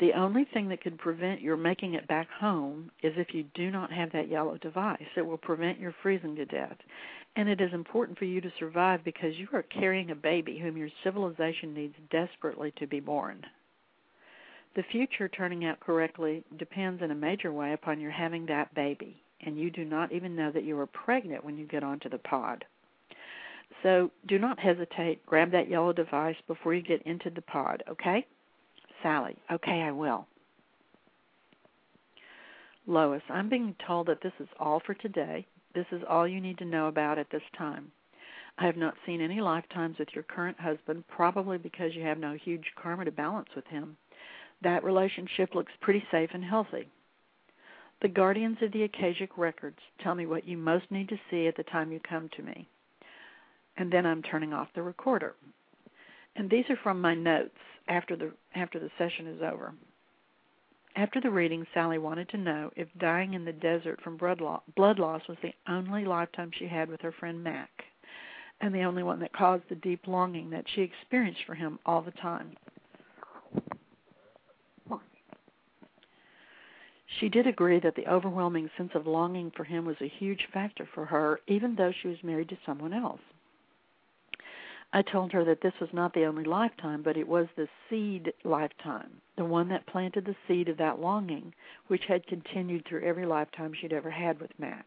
The 0.00 0.14
only 0.14 0.46
thing 0.46 0.68
that 0.70 0.80
could 0.80 0.98
prevent 0.98 1.42
your 1.42 1.58
making 1.58 1.92
it 1.92 2.08
back 2.08 2.28
home 2.30 2.90
is 3.02 3.12
if 3.16 3.34
you 3.34 3.44
do 3.54 3.70
not 3.70 3.92
have 3.92 4.10
that 4.12 4.30
yellow 4.30 4.56
device. 4.56 5.06
It 5.14 5.26
will 5.26 5.36
prevent 5.36 5.78
your 5.78 5.94
freezing 6.02 6.34
to 6.36 6.46
death. 6.46 6.76
And 7.36 7.50
it 7.50 7.60
is 7.60 7.72
important 7.74 8.18
for 8.18 8.24
you 8.24 8.40
to 8.40 8.52
survive 8.58 9.04
because 9.04 9.36
you 9.36 9.46
are 9.52 9.62
carrying 9.62 10.10
a 10.10 10.14
baby 10.14 10.58
whom 10.58 10.78
your 10.78 10.88
civilization 11.04 11.74
needs 11.74 11.94
desperately 12.10 12.72
to 12.78 12.86
be 12.86 12.98
born. 12.98 13.44
The 14.74 14.84
future 14.90 15.28
turning 15.28 15.66
out 15.66 15.80
correctly 15.80 16.44
depends 16.58 17.02
in 17.02 17.10
a 17.10 17.14
major 17.14 17.52
way 17.52 17.74
upon 17.74 18.00
your 18.00 18.10
having 18.10 18.46
that 18.46 18.74
baby, 18.74 19.20
and 19.44 19.58
you 19.58 19.70
do 19.70 19.84
not 19.84 20.12
even 20.12 20.34
know 20.34 20.50
that 20.50 20.64
you 20.64 20.78
are 20.78 20.86
pregnant 20.86 21.44
when 21.44 21.58
you 21.58 21.66
get 21.66 21.82
onto 21.82 22.08
the 22.08 22.18
pod. 22.18 22.64
So 23.82 24.10
do 24.26 24.38
not 24.38 24.58
hesitate. 24.58 25.26
Grab 25.26 25.50
that 25.52 25.68
yellow 25.68 25.92
device 25.92 26.36
before 26.46 26.72
you 26.72 26.82
get 26.82 27.02
into 27.02 27.30
the 27.30 27.42
pod, 27.42 27.82
okay? 27.88 28.24
Sally, 29.02 29.36
okay, 29.50 29.82
I 29.82 29.90
will. 29.92 30.26
Lois, 32.86 33.22
I'm 33.28 33.48
being 33.48 33.74
told 33.86 34.08
that 34.08 34.22
this 34.22 34.32
is 34.40 34.48
all 34.58 34.80
for 34.84 34.94
today. 34.94 35.46
This 35.74 35.86
is 35.92 36.02
all 36.08 36.26
you 36.26 36.40
need 36.40 36.58
to 36.58 36.64
know 36.64 36.88
about 36.88 37.18
at 37.18 37.30
this 37.30 37.42
time. 37.56 37.92
I 38.58 38.66
have 38.66 38.76
not 38.76 38.94
seen 39.06 39.20
any 39.20 39.40
lifetimes 39.40 39.98
with 39.98 40.08
your 40.14 40.24
current 40.24 40.58
husband, 40.58 41.04
probably 41.08 41.56
because 41.56 41.94
you 41.94 42.02
have 42.02 42.18
no 42.18 42.34
huge 42.34 42.64
karma 42.80 43.04
to 43.04 43.12
balance 43.12 43.48
with 43.54 43.66
him. 43.66 43.96
That 44.62 44.84
relationship 44.84 45.54
looks 45.54 45.72
pretty 45.80 46.04
safe 46.10 46.30
and 46.34 46.44
healthy. 46.44 46.88
The 48.02 48.08
guardians 48.08 48.58
of 48.62 48.72
the 48.72 48.82
Akashic 48.82 49.36
records 49.38 49.78
tell 50.02 50.14
me 50.14 50.26
what 50.26 50.46
you 50.46 50.56
most 50.56 50.90
need 50.90 51.08
to 51.10 51.20
see 51.30 51.46
at 51.46 51.56
the 51.56 51.62
time 51.64 51.92
you 51.92 52.00
come 52.00 52.28
to 52.36 52.42
me. 52.42 52.66
And 53.76 53.92
then 53.92 54.04
I'm 54.04 54.22
turning 54.22 54.52
off 54.52 54.68
the 54.74 54.82
recorder. 54.82 55.34
And 56.36 56.50
these 56.50 56.64
are 56.70 56.78
from 56.82 57.00
my 57.00 57.14
notes 57.14 57.56
after 57.90 58.16
the 58.16 58.32
after 58.54 58.78
the 58.78 58.90
session 58.96 59.26
is 59.26 59.42
over. 59.42 59.74
After 60.96 61.20
the 61.20 61.30
reading, 61.30 61.66
Sally 61.74 61.98
wanted 61.98 62.28
to 62.30 62.38
know 62.38 62.70
if 62.74 62.88
dying 62.98 63.34
in 63.34 63.44
the 63.44 63.52
desert 63.52 64.00
from 64.02 64.16
blood 64.16 64.40
loss, 64.40 64.62
blood 64.74 64.98
loss 64.98 65.22
was 65.28 65.38
the 65.42 65.54
only 65.68 66.04
lifetime 66.04 66.50
she 66.52 66.66
had 66.66 66.88
with 66.88 67.00
her 67.02 67.12
friend 67.12 67.44
Mac, 67.44 67.70
and 68.60 68.74
the 68.74 68.82
only 68.82 69.02
one 69.02 69.20
that 69.20 69.32
caused 69.32 69.64
the 69.68 69.76
deep 69.76 70.06
longing 70.06 70.50
that 70.50 70.64
she 70.74 70.82
experienced 70.82 71.44
for 71.46 71.54
him 71.54 71.78
all 71.84 72.02
the 72.02 72.10
time. 72.12 72.56
She 77.18 77.28
did 77.28 77.46
agree 77.46 77.80
that 77.80 77.96
the 77.96 78.06
overwhelming 78.06 78.70
sense 78.76 78.92
of 78.94 79.06
longing 79.06 79.50
for 79.50 79.64
him 79.64 79.84
was 79.84 79.96
a 80.00 80.08
huge 80.08 80.48
factor 80.52 80.88
for 80.94 81.04
her, 81.04 81.40
even 81.48 81.74
though 81.74 81.92
she 81.92 82.08
was 82.08 82.22
married 82.22 82.48
to 82.48 82.58
someone 82.64 82.94
else. 82.94 83.20
I 84.92 85.02
told 85.02 85.30
her 85.32 85.44
that 85.44 85.60
this 85.60 85.78
was 85.80 85.90
not 85.92 86.14
the 86.14 86.24
only 86.24 86.42
lifetime, 86.42 87.02
but 87.02 87.16
it 87.16 87.28
was 87.28 87.46
the 87.56 87.68
seed 87.88 88.32
lifetime, 88.42 89.20
the 89.36 89.44
one 89.44 89.68
that 89.68 89.86
planted 89.86 90.24
the 90.24 90.34
seed 90.48 90.68
of 90.68 90.78
that 90.78 90.98
longing, 90.98 91.54
which 91.86 92.06
had 92.06 92.26
continued 92.26 92.84
through 92.86 93.04
every 93.04 93.24
lifetime 93.24 93.72
she'd 93.72 93.92
ever 93.92 94.10
had 94.10 94.40
with 94.40 94.50
Mac. 94.58 94.86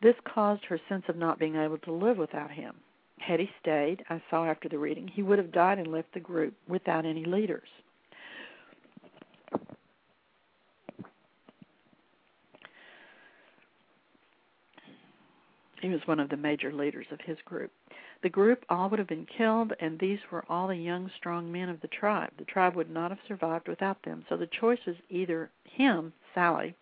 This 0.00 0.14
caused 0.24 0.64
her 0.66 0.80
sense 0.88 1.04
of 1.08 1.16
not 1.16 1.38
being 1.38 1.56
able 1.56 1.78
to 1.78 1.92
live 1.92 2.16
without 2.16 2.52
him. 2.52 2.76
Had 3.18 3.40
he 3.40 3.50
stayed, 3.60 4.04
I 4.08 4.22
saw 4.30 4.46
after 4.46 4.68
the 4.68 4.78
reading, 4.78 5.08
he 5.08 5.22
would 5.22 5.38
have 5.38 5.52
died 5.52 5.78
and 5.78 5.88
left 5.88 6.14
the 6.14 6.20
group 6.20 6.54
without 6.68 7.04
any 7.04 7.24
leaders. 7.24 7.68
He 15.82 15.88
was 15.88 16.00
one 16.06 16.20
of 16.20 16.28
the 16.28 16.36
major 16.36 16.72
leaders 16.72 17.06
of 17.10 17.20
his 17.22 17.38
group. 17.44 17.72
The 18.22 18.28
group 18.28 18.64
all 18.68 18.90
would 18.90 18.98
have 18.98 19.08
been 19.08 19.26
killed, 19.26 19.72
and 19.80 19.98
these 19.98 20.18
were 20.30 20.44
all 20.48 20.68
the 20.68 20.76
young, 20.76 21.10
strong 21.16 21.50
men 21.50 21.70
of 21.70 21.80
the 21.80 21.88
tribe. 21.88 22.30
The 22.36 22.44
tribe 22.44 22.74
would 22.76 22.90
not 22.90 23.10
have 23.10 23.20
survived 23.26 23.66
without 23.66 24.02
them. 24.02 24.24
So 24.28 24.36
the 24.36 24.46
choice 24.46 24.80
is 24.86 24.96
either 25.08 25.50
him, 25.64 26.12
Sally, 26.34 26.74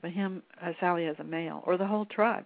but 0.00 0.12
him, 0.12 0.42
uh, 0.62 0.72
Sally 0.78 1.06
as 1.06 1.18
a 1.18 1.24
male, 1.24 1.62
or 1.66 1.76
the 1.76 1.86
whole 1.86 2.06
tribe. 2.06 2.44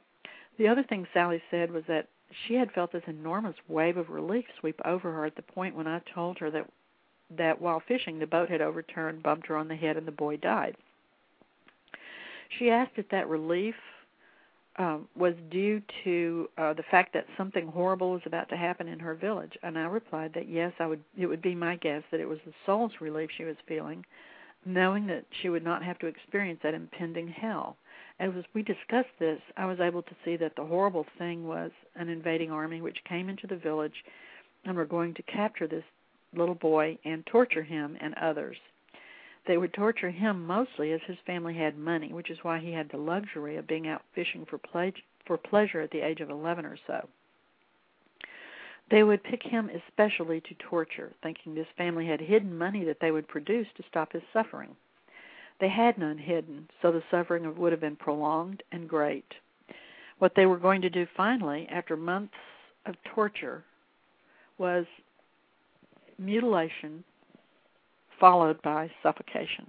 The 0.57 0.69
other 0.69 0.83
thing 0.83 1.07
Sally 1.13 1.43
said 1.51 1.71
was 1.71 1.85
that 1.87 2.09
she 2.47 2.55
had 2.55 2.73
felt 2.73 2.93
this 2.93 3.03
enormous 3.07 3.57
wave 3.69 3.97
of 3.97 4.09
relief 4.09 4.47
sweep 4.59 4.81
over 4.85 5.13
her 5.13 5.27
at 5.27 5.37
the 5.37 5.43
point 5.43 5.75
when 5.75 5.87
I 5.87 6.01
told 6.15 6.39
her 6.39 6.51
that 6.51 6.67
that 7.37 7.61
while 7.61 7.81
fishing 7.81 8.19
the 8.19 8.27
boat 8.27 8.49
had 8.49 8.61
overturned, 8.61 9.23
bumped 9.23 9.47
her 9.47 9.57
on 9.57 9.69
the 9.69 9.77
head, 9.77 9.97
and 9.97 10.07
the 10.07 10.13
boy 10.13 10.37
died. 10.37 10.77
She 12.59 12.71
asked 12.71 12.93
if 12.97 13.09
that 13.11 13.29
relief 13.29 13.77
um, 14.79 15.09
was 15.17 15.35
due 15.51 15.83
to 16.05 16.49
uh, 16.57 16.73
the 16.73 16.85
fact 16.91 17.13
that 17.15 17.27
something 17.37 17.67
horrible 17.67 18.13
was 18.13 18.23
about 18.25 18.49
to 18.51 18.57
happen 18.57 18.89
in 18.89 18.99
her 18.99 19.15
village, 19.15 19.53
and 19.63 19.77
I 19.79 19.83
replied 19.83 20.33
that 20.35 20.49
yes, 20.49 20.73
I 20.79 20.87
would. 20.87 21.03
It 21.19 21.27
would 21.27 21.43
be 21.43 21.55
my 21.55 21.77
guess 21.77 22.03
that 22.11 22.21
it 22.21 22.29
was 22.29 22.39
the 22.47 22.53
soul's 22.65 22.93
relief 23.01 23.31
she 23.37 23.45
was 23.45 23.57
feeling, 23.67 24.05
knowing 24.65 25.07
that 25.09 25.25
she 25.43 25.49
would 25.49 25.65
not 25.65 25.83
have 25.83 25.99
to 26.01 26.07
experience 26.07 26.61
that 26.63 26.75
impending 26.75 27.29
hell. 27.29 27.77
As 28.21 28.31
we 28.55 28.63
discussed 28.63 29.09
this, 29.19 29.41
I 29.57 29.65
was 29.65 29.81
able 29.81 30.03
to 30.03 30.17
see 30.25 30.37
that 30.37 30.55
the 30.55 30.65
horrible 30.65 31.07
thing 31.19 31.49
was 31.49 31.71
an 31.97 32.09
invading 32.09 32.51
army 32.51 32.83
which 32.83 33.03
came 33.09 33.29
into 33.29 33.47
the 33.47 33.57
village 33.57 34.05
and 34.65 34.77
were 34.77 34.85
going 34.85 35.15
to 35.15 35.23
capture 35.23 35.67
this 35.67 35.85
little 36.35 36.55
boy 36.55 36.99
and 37.05 37.25
torture 37.27 37.63
him 37.63 37.97
and 38.01 38.15
others. 38.15 38.57
They 39.47 39.57
would 39.57 39.73
torture 39.73 40.11
him 40.11 40.47
mostly 40.47 40.93
as 40.93 41.01
his 41.07 41.19
family 41.27 41.55
had 41.55 41.79
money, 41.79 42.13
which 42.13 42.31
is 42.31 42.45
why 42.45 42.59
he 42.59 42.73
had 42.73 42.89
the 42.89 42.99
luxury 42.99 43.57
of 43.57 43.67
being 43.67 43.89
out 43.89 44.03
fishing 44.15 44.45
for 44.45 44.59
ple- 44.59 44.93
for 45.27 45.39
pleasure 45.39 45.81
at 45.81 45.91
the 45.91 46.01
age 46.01 46.21
of 46.21 46.31
11 46.31 46.67
or 46.67 46.77
so. 46.87 47.09
They 48.91 49.03
would 49.03 49.23
pick 49.23 49.43
him 49.43 49.71
especially 49.71 50.41
to 50.43 50.55
torture, 50.55 51.13
thinking 51.23 51.55
this 51.55 51.69
family 51.77 52.07
had 52.07 52.21
hidden 52.21 52.57
money 52.57 52.85
that 52.85 52.99
they 53.01 53.13
would 53.13 53.29
produce 53.29 53.69
to 53.77 53.85
stop 53.89 54.13
his 54.13 54.23
suffering. 54.33 54.77
They 55.61 55.69
had 55.69 55.97
none 55.97 56.19
hidden, 56.19 56.69
so 56.83 56.91
the 56.91 57.03
suffering 57.11 57.55
would 57.57 57.73
have 57.73 57.81
been 57.81 57.97
prolonged 57.97 58.63
and 58.73 58.89
great. 58.89 59.35
What 60.19 60.35
they 60.35 60.47
were 60.47 60.59
going 60.59 60.83
to 60.83 60.91
do 60.91 61.07
finally, 61.17 61.69
after 61.69 61.97
months 61.97 62.35
of 62.87 62.97
torture, 63.05 63.65
was 64.59 64.87
mutilation 66.19 67.05
followed 68.21 68.61
by 68.63 68.91
suffocation. 69.03 69.69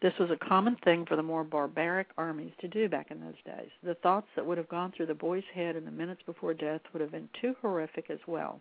This 0.00 0.12
was 0.20 0.30
a 0.30 0.48
common 0.48 0.76
thing 0.84 1.06
for 1.06 1.16
the 1.16 1.22
more 1.22 1.42
barbaric 1.42 2.08
armies 2.18 2.52
to 2.60 2.68
do 2.68 2.88
back 2.88 3.10
in 3.10 3.20
those 3.20 3.42
days. 3.44 3.70
The 3.82 3.94
thoughts 3.94 4.28
that 4.36 4.44
would 4.44 4.58
have 4.58 4.68
gone 4.68 4.92
through 4.92 5.06
the 5.06 5.14
boy's 5.14 5.44
head 5.54 5.74
in 5.74 5.84
the 5.84 5.90
minutes 5.90 6.20
before 6.26 6.54
death 6.54 6.82
would 6.92 7.00
have 7.00 7.10
been 7.10 7.28
too 7.40 7.56
horrific 7.60 8.10
as 8.10 8.18
well. 8.26 8.60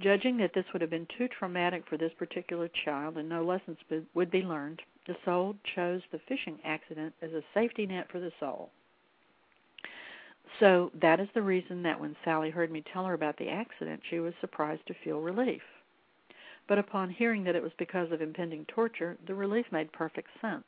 Judging 0.00 0.36
that 0.38 0.52
this 0.54 0.66
would 0.72 0.82
have 0.82 0.90
been 0.90 1.06
too 1.16 1.28
traumatic 1.28 1.84
for 1.88 1.96
this 1.96 2.12
particular 2.18 2.68
child 2.84 3.16
and 3.16 3.28
no 3.28 3.44
lessons 3.44 3.78
would 4.14 4.30
be 4.30 4.42
learned, 4.42 4.82
the 5.06 5.16
soul 5.24 5.56
chose 5.74 6.02
the 6.12 6.20
fishing 6.28 6.58
accident 6.64 7.14
as 7.22 7.32
a 7.32 7.42
safety 7.54 7.86
net 7.86 8.06
for 8.10 8.20
the 8.20 8.32
soul. 8.40 8.70
So 10.60 10.90
that 11.00 11.20
is 11.20 11.28
the 11.34 11.42
reason 11.42 11.82
that 11.84 11.98
when 11.98 12.16
Sally 12.24 12.50
heard 12.50 12.70
me 12.70 12.84
tell 12.92 13.06
her 13.06 13.14
about 13.14 13.38
the 13.38 13.48
accident, 13.48 14.02
she 14.10 14.20
was 14.20 14.34
surprised 14.40 14.86
to 14.88 14.94
feel 15.02 15.20
relief 15.20 15.62
but 16.68 16.78
upon 16.78 17.10
hearing 17.10 17.44
that 17.44 17.56
it 17.56 17.62
was 17.62 17.72
because 17.78 18.10
of 18.12 18.22
impending 18.22 18.64
torture, 18.66 19.16
the 19.26 19.34
relief 19.34 19.66
made 19.70 19.92
perfect 19.92 20.28
sense. 20.40 20.64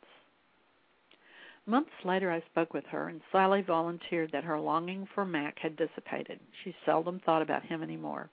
Months 1.67 1.91
later, 2.05 2.31
I 2.31 2.41
spoke 2.51 2.73
with 2.73 2.85
her, 2.87 3.09
and 3.09 3.21
Sally 3.33 3.61
volunteered 3.63 4.31
that 4.33 4.45
her 4.45 4.59
longing 4.61 5.09
for 5.15 5.25
Mac 5.25 5.59
had 5.59 5.77
dissipated. 5.77 6.39
She 6.63 6.75
seldom 6.85 7.19
thought 7.21 7.43
about 7.43 7.65
him 7.65 7.83
anymore. 7.83 8.31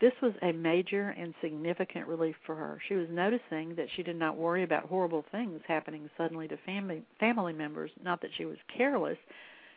This 0.00 0.12
was 0.20 0.34
a 0.42 0.52
major 0.52 1.10
and 1.10 1.32
significant 1.40 2.06
relief 2.06 2.36
for 2.44 2.54
her. 2.54 2.78
She 2.86 2.94
was 2.94 3.08
noticing 3.08 3.74
that 3.76 3.88
she 3.94 4.02
did 4.02 4.16
not 4.16 4.36
worry 4.36 4.62
about 4.62 4.84
horrible 4.84 5.24
things 5.30 5.62
happening 5.66 6.10
suddenly 6.18 6.48
to 6.48 6.56
family 6.58 7.02
family 7.18 7.52
members, 7.52 7.90
not 8.02 8.20
that 8.20 8.34
she 8.36 8.44
was 8.44 8.58
careless, 8.76 9.18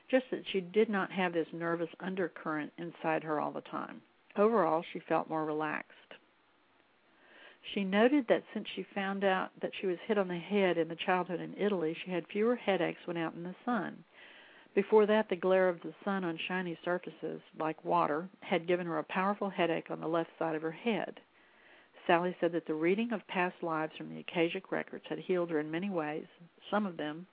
just 0.10 0.26
that 0.32 0.44
she 0.52 0.60
did 0.60 0.90
not 0.90 1.12
have 1.12 1.32
this 1.32 1.48
nervous 1.54 1.90
undercurrent 2.02 2.74
inside 2.78 3.24
her 3.24 3.40
all 3.40 3.52
the 3.52 3.62
time. 3.62 4.02
Overall, 4.36 4.84
she 4.92 5.00
felt 5.00 5.30
more 5.30 5.46
relaxed. 5.46 6.09
She 7.74 7.84
noted 7.84 8.28
that 8.28 8.44
since 8.54 8.68
she 8.76 8.84
found 8.96 9.24
out 9.24 9.52
that 9.62 9.72
she 9.80 9.86
was 9.86 9.98
hit 10.08 10.18
on 10.18 10.28
the 10.28 10.38
head 10.38 10.78
in 10.78 10.88
the 10.88 10.96
childhood 10.96 11.40
in 11.40 11.56
Italy, 11.58 11.96
she 12.04 12.12
had 12.12 12.28
fewer 12.28 12.56
headaches 12.56 13.06
when 13.06 13.18
out 13.18 13.36
in 13.36 13.44
the 13.44 13.56
sun. 13.64 14.04
Before 14.74 15.06
that, 15.06 15.30
the 15.30 15.36
glare 15.36 15.70
of 15.70 15.82
the 15.82 15.94
sun 16.04 16.24
on 16.24 16.38
shiny 16.48 16.78
surfaces, 16.84 17.42
like 17.60 17.84
water, 17.84 18.30
had 18.42 18.68
given 18.68 18.88
her 18.88 18.98
a 18.98 19.04
powerful 19.04 19.50
headache 19.50 19.92
on 19.92 20.00
the 20.00 20.08
left 20.08 20.30
side 20.40 20.56
of 20.56 20.62
her 20.62 20.72
head. 20.72 21.20
Sally 22.08 22.36
said 22.40 22.52
that 22.54 22.66
the 22.66 22.74
reading 22.74 23.12
of 23.12 23.28
past 23.28 23.62
lives 23.62 23.96
from 23.98 24.10
the 24.10 24.22
Akashic 24.22 24.72
records 24.72 25.06
had 25.08 25.20
healed 25.20 25.52
her 25.52 25.60
in 25.60 25.70
many 25.70 25.90
ways, 25.90 26.26
some 26.72 26.86
of 26.86 26.98
them 26.98 27.28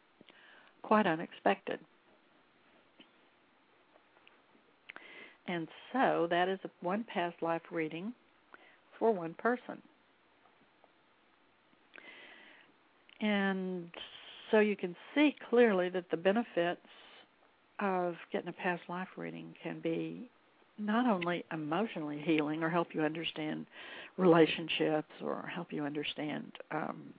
quite 0.83 1.07
unexpected. 1.07 1.81
And 5.49 5.69
so 5.93 6.27
that 6.29 6.49
is 6.49 6.59
one 6.81 7.05
past 7.05 7.41
life 7.41 7.63
reading 7.71 8.13
for 8.99 9.13
one 9.13 9.35
person. 9.35 9.81
And 13.21 13.91
so 14.51 14.61
you 14.61 14.77
can 14.77 14.95
see 15.15 15.35
clearly 15.51 15.89
that 15.91 16.11
the 16.11 16.17
benefits 16.17 16.81
of 17.81 18.15
getting 18.33 18.49
a 18.49 18.53
past 18.53 18.83
life 18.89 19.09
reading 19.17 19.55
can 19.63 19.81
be 19.81 20.29
not 20.79 21.07
only 21.07 21.45
emotionally 21.53 22.21
healing 22.25 22.63
or 22.63 22.69
help 22.69 22.89
you 22.95 23.03
understand 23.03 23.67
relationships 24.19 25.11
or 25.23 25.51
help 25.53 25.73
you 25.73 25.85
understand 25.85 26.53
um, 26.71 27.15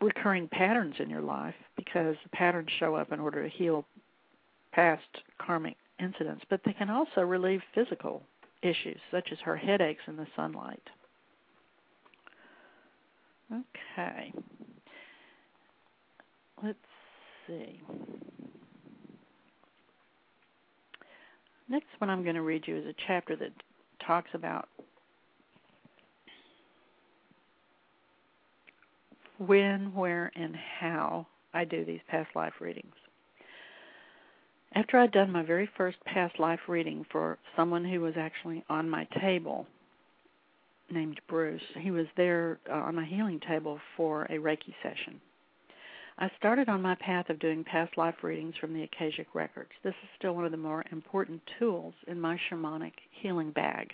recurring 0.00 0.48
patterns 0.48 0.94
in 0.98 1.10
your 1.10 1.22
life 1.22 1.54
because 1.76 2.16
the 2.22 2.28
patterns 2.30 2.68
show 2.78 2.94
up 2.94 3.12
in 3.12 3.20
order 3.20 3.42
to 3.42 3.48
heal 3.48 3.84
past 4.72 5.02
karmic 5.38 5.76
incidents, 6.00 6.44
but 6.50 6.60
they 6.64 6.72
can 6.72 6.90
also 6.90 7.22
relieve 7.22 7.62
physical 7.74 8.22
issues 8.62 8.98
such 9.10 9.28
as 9.32 9.38
her 9.40 9.56
headaches 9.56 10.02
in 10.06 10.16
the 10.16 10.26
sunlight. 10.36 10.82
Okay. 13.52 14.32
Let's 16.62 16.78
see. 17.46 17.80
Next 21.68 21.86
one 21.98 22.10
I'm 22.10 22.22
going 22.22 22.36
to 22.36 22.42
read 22.42 22.64
you 22.66 22.76
is 22.76 22.86
a 22.86 22.94
chapter 23.06 23.36
that 23.36 23.52
talks 24.06 24.30
about 24.34 24.68
when, 29.38 29.92
where, 29.94 30.30
and 30.34 30.54
how 30.80 31.26
I 31.52 31.64
do 31.64 31.84
these 31.84 32.00
past 32.08 32.30
life 32.34 32.54
readings. 32.60 32.94
After 34.74 34.98
I'd 34.98 35.12
done 35.12 35.30
my 35.30 35.42
very 35.42 35.68
first 35.76 35.98
past 36.04 36.38
life 36.38 36.60
reading 36.68 37.04
for 37.10 37.38
someone 37.56 37.84
who 37.84 38.00
was 38.00 38.14
actually 38.16 38.64
on 38.68 38.88
my 38.88 39.06
table, 39.20 39.66
named 40.90 41.20
Bruce, 41.28 41.62
he 41.80 41.90
was 41.90 42.06
there 42.16 42.58
uh, 42.70 42.74
on 42.74 42.94
my 42.94 43.04
healing 43.04 43.40
table 43.46 43.78
for 43.96 44.24
a 44.24 44.38
Reiki 44.38 44.74
session. 44.82 45.20
I 46.18 46.30
started 46.38 46.70
on 46.70 46.80
my 46.80 46.94
path 46.94 47.28
of 47.28 47.38
doing 47.38 47.62
past 47.62 47.98
life 47.98 48.14
readings 48.22 48.54
from 48.58 48.72
the 48.72 48.84
Akashic 48.84 49.34
Records. 49.34 49.72
This 49.82 49.94
is 50.02 50.08
still 50.18 50.34
one 50.34 50.46
of 50.46 50.50
the 50.50 50.56
more 50.56 50.82
important 50.90 51.42
tools 51.58 51.92
in 52.06 52.18
my 52.18 52.40
shamanic 52.48 52.94
healing 53.10 53.50
bag. 53.50 53.92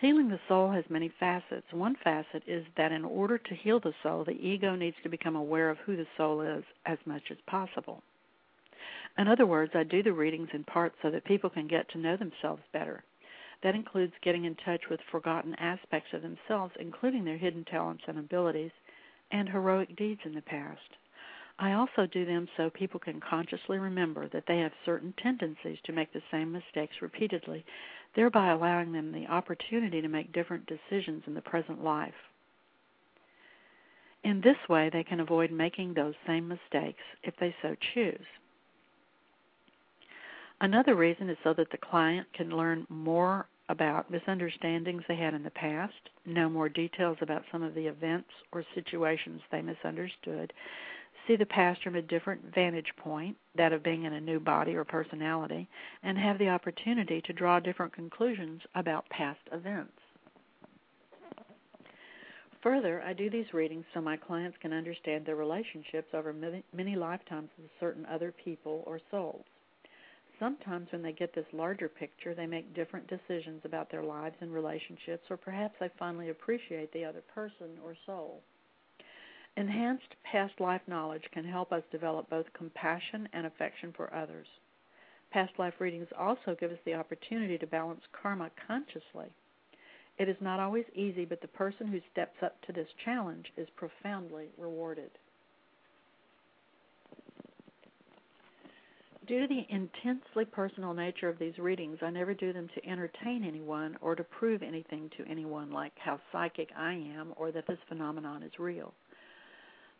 Healing 0.00 0.28
the 0.28 0.40
soul 0.48 0.72
has 0.72 0.84
many 0.88 1.12
facets. 1.20 1.66
One 1.70 1.94
facet 2.02 2.42
is 2.48 2.66
that 2.76 2.90
in 2.90 3.04
order 3.04 3.38
to 3.38 3.54
heal 3.54 3.78
the 3.78 3.94
soul, 4.02 4.24
the 4.24 4.32
ego 4.32 4.74
needs 4.74 4.96
to 5.04 5.08
become 5.08 5.36
aware 5.36 5.70
of 5.70 5.78
who 5.78 5.96
the 5.96 6.06
soul 6.16 6.40
is 6.40 6.64
as 6.84 6.98
much 7.06 7.30
as 7.30 7.38
possible. 7.46 8.02
In 9.18 9.28
other 9.28 9.46
words, 9.46 9.72
I 9.76 9.84
do 9.84 10.02
the 10.02 10.12
readings 10.12 10.48
in 10.52 10.64
part 10.64 10.94
so 11.00 11.12
that 11.12 11.24
people 11.24 11.50
can 11.50 11.68
get 11.68 11.88
to 11.90 11.98
know 11.98 12.16
themselves 12.16 12.62
better. 12.72 13.04
That 13.62 13.76
includes 13.76 14.14
getting 14.22 14.46
in 14.46 14.56
touch 14.56 14.82
with 14.90 15.00
forgotten 15.12 15.54
aspects 15.60 16.12
of 16.12 16.22
themselves, 16.22 16.74
including 16.80 17.24
their 17.24 17.38
hidden 17.38 17.64
talents 17.64 18.02
and 18.08 18.18
abilities, 18.18 18.72
and 19.30 19.48
heroic 19.48 19.94
deeds 19.96 20.20
in 20.24 20.34
the 20.34 20.42
past. 20.42 20.96
I 21.58 21.72
also 21.72 22.06
do 22.06 22.24
them 22.24 22.48
so 22.56 22.70
people 22.70 23.00
can 23.00 23.20
consciously 23.20 23.78
remember 23.78 24.28
that 24.28 24.44
they 24.46 24.58
have 24.58 24.72
certain 24.84 25.12
tendencies 25.20 25.78
to 25.84 25.92
make 25.92 26.12
the 26.12 26.22
same 26.30 26.52
mistakes 26.52 26.94
repeatedly, 27.02 27.64
thereby 28.14 28.52
allowing 28.52 28.92
them 28.92 29.10
the 29.10 29.26
opportunity 29.26 30.00
to 30.00 30.08
make 30.08 30.32
different 30.32 30.66
decisions 30.66 31.24
in 31.26 31.34
the 31.34 31.40
present 31.40 31.82
life. 31.82 32.14
In 34.22 34.40
this 34.40 34.56
way, 34.68 34.88
they 34.92 35.02
can 35.02 35.20
avoid 35.20 35.50
making 35.50 35.94
those 35.94 36.14
same 36.26 36.46
mistakes 36.46 37.02
if 37.24 37.34
they 37.40 37.54
so 37.62 37.74
choose. 37.94 38.26
Another 40.60 40.94
reason 40.94 41.28
is 41.28 41.38
so 41.44 41.54
that 41.54 41.70
the 41.70 41.78
client 41.78 42.26
can 42.32 42.50
learn 42.50 42.86
more 42.88 43.46
about 43.68 44.10
misunderstandings 44.10 45.02
they 45.08 45.16
had 45.16 45.34
in 45.34 45.42
the 45.42 45.50
past, 45.50 45.94
know 46.24 46.48
more 46.48 46.68
details 46.68 47.18
about 47.20 47.42
some 47.52 47.62
of 47.62 47.74
the 47.74 47.86
events 47.86 48.30
or 48.52 48.64
situations 48.74 49.40
they 49.50 49.60
misunderstood, 49.60 50.52
see 51.26 51.36
the 51.36 51.46
past 51.46 51.82
from 51.82 51.94
a 51.94 52.02
different 52.02 52.54
vantage 52.54 52.92
point, 52.96 53.36
that 53.56 53.72
of 53.72 53.82
being 53.82 54.04
in 54.04 54.14
a 54.14 54.20
new 54.20 54.40
body 54.40 54.74
or 54.74 54.84
personality, 54.84 55.68
and 56.02 56.16
have 56.16 56.38
the 56.38 56.48
opportunity 56.48 57.20
to 57.20 57.32
draw 57.32 57.60
different 57.60 57.92
conclusions 57.92 58.62
about 58.74 59.08
past 59.10 59.40
events. 59.52 59.92
Further, 62.62 63.02
I 63.02 63.12
do 63.12 63.30
these 63.30 63.52
readings 63.52 63.84
so 63.94 64.00
my 64.00 64.16
clients 64.16 64.58
can 64.60 64.72
understand 64.72 65.24
their 65.24 65.36
relationships 65.36 66.08
over 66.12 66.32
many, 66.32 66.64
many 66.72 66.96
lifetimes 66.96 67.50
with 67.56 67.70
certain 67.78 68.04
other 68.06 68.34
people 68.44 68.82
or 68.84 69.00
souls. 69.10 69.44
Sometimes, 70.38 70.92
when 70.92 71.02
they 71.02 71.12
get 71.12 71.34
this 71.34 71.52
larger 71.52 71.88
picture, 71.88 72.34
they 72.34 72.46
make 72.46 72.74
different 72.74 73.08
decisions 73.08 73.64
about 73.64 73.90
their 73.90 74.04
lives 74.04 74.36
and 74.40 74.52
relationships, 74.52 75.28
or 75.30 75.36
perhaps 75.36 75.74
they 75.80 75.90
finally 75.98 76.30
appreciate 76.30 76.92
the 76.92 77.04
other 77.04 77.22
person 77.34 77.78
or 77.84 77.96
soul. 78.06 78.42
Enhanced 79.56 80.14
past 80.22 80.60
life 80.60 80.82
knowledge 80.86 81.24
can 81.32 81.44
help 81.44 81.72
us 81.72 81.82
develop 81.90 82.30
both 82.30 82.52
compassion 82.52 83.28
and 83.32 83.44
affection 83.46 83.92
for 83.92 84.14
others. 84.14 84.46
Past 85.30 85.58
life 85.58 85.74
readings 85.80 86.08
also 86.16 86.54
give 86.54 86.70
us 86.70 86.78
the 86.84 86.94
opportunity 86.94 87.58
to 87.58 87.66
balance 87.66 88.02
karma 88.12 88.50
consciously. 88.66 89.26
It 90.18 90.28
is 90.28 90.40
not 90.40 90.60
always 90.60 90.86
easy, 90.94 91.24
but 91.24 91.40
the 91.40 91.48
person 91.48 91.88
who 91.88 92.00
steps 92.12 92.42
up 92.42 92.60
to 92.62 92.72
this 92.72 92.88
challenge 93.04 93.52
is 93.56 93.68
profoundly 93.70 94.46
rewarded. 94.56 95.10
Due 99.28 99.46
to 99.46 99.46
the 99.46 99.66
intensely 99.68 100.46
personal 100.46 100.94
nature 100.94 101.28
of 101.28 101.38
these 101.38 101.58
readings, 101.58 101.98
I 102.00 102.08
never 102.08 102.32
do 102.32 102.54
them 102.54 102.66
to 102.74 102.88
entertain 102.88 103.44
anyone 103.44 103.98
or 104.00 104.14
to 104.14 104.24
prove 104.24 104.62
anything 104.62 105.10
to 105.18 105.30
anyone, 105.30 105.70
like 105.70 105.92
how 105.98 106.18
psychic 106.32 106.70
I 106.74 106.94
am 106.94 107.34
or 107.36 107.52
that 107.52 107.66
this 107.66 107.78
phenomenon 107.90 108.42
is 108.42 108.58
real. 108.58 108.94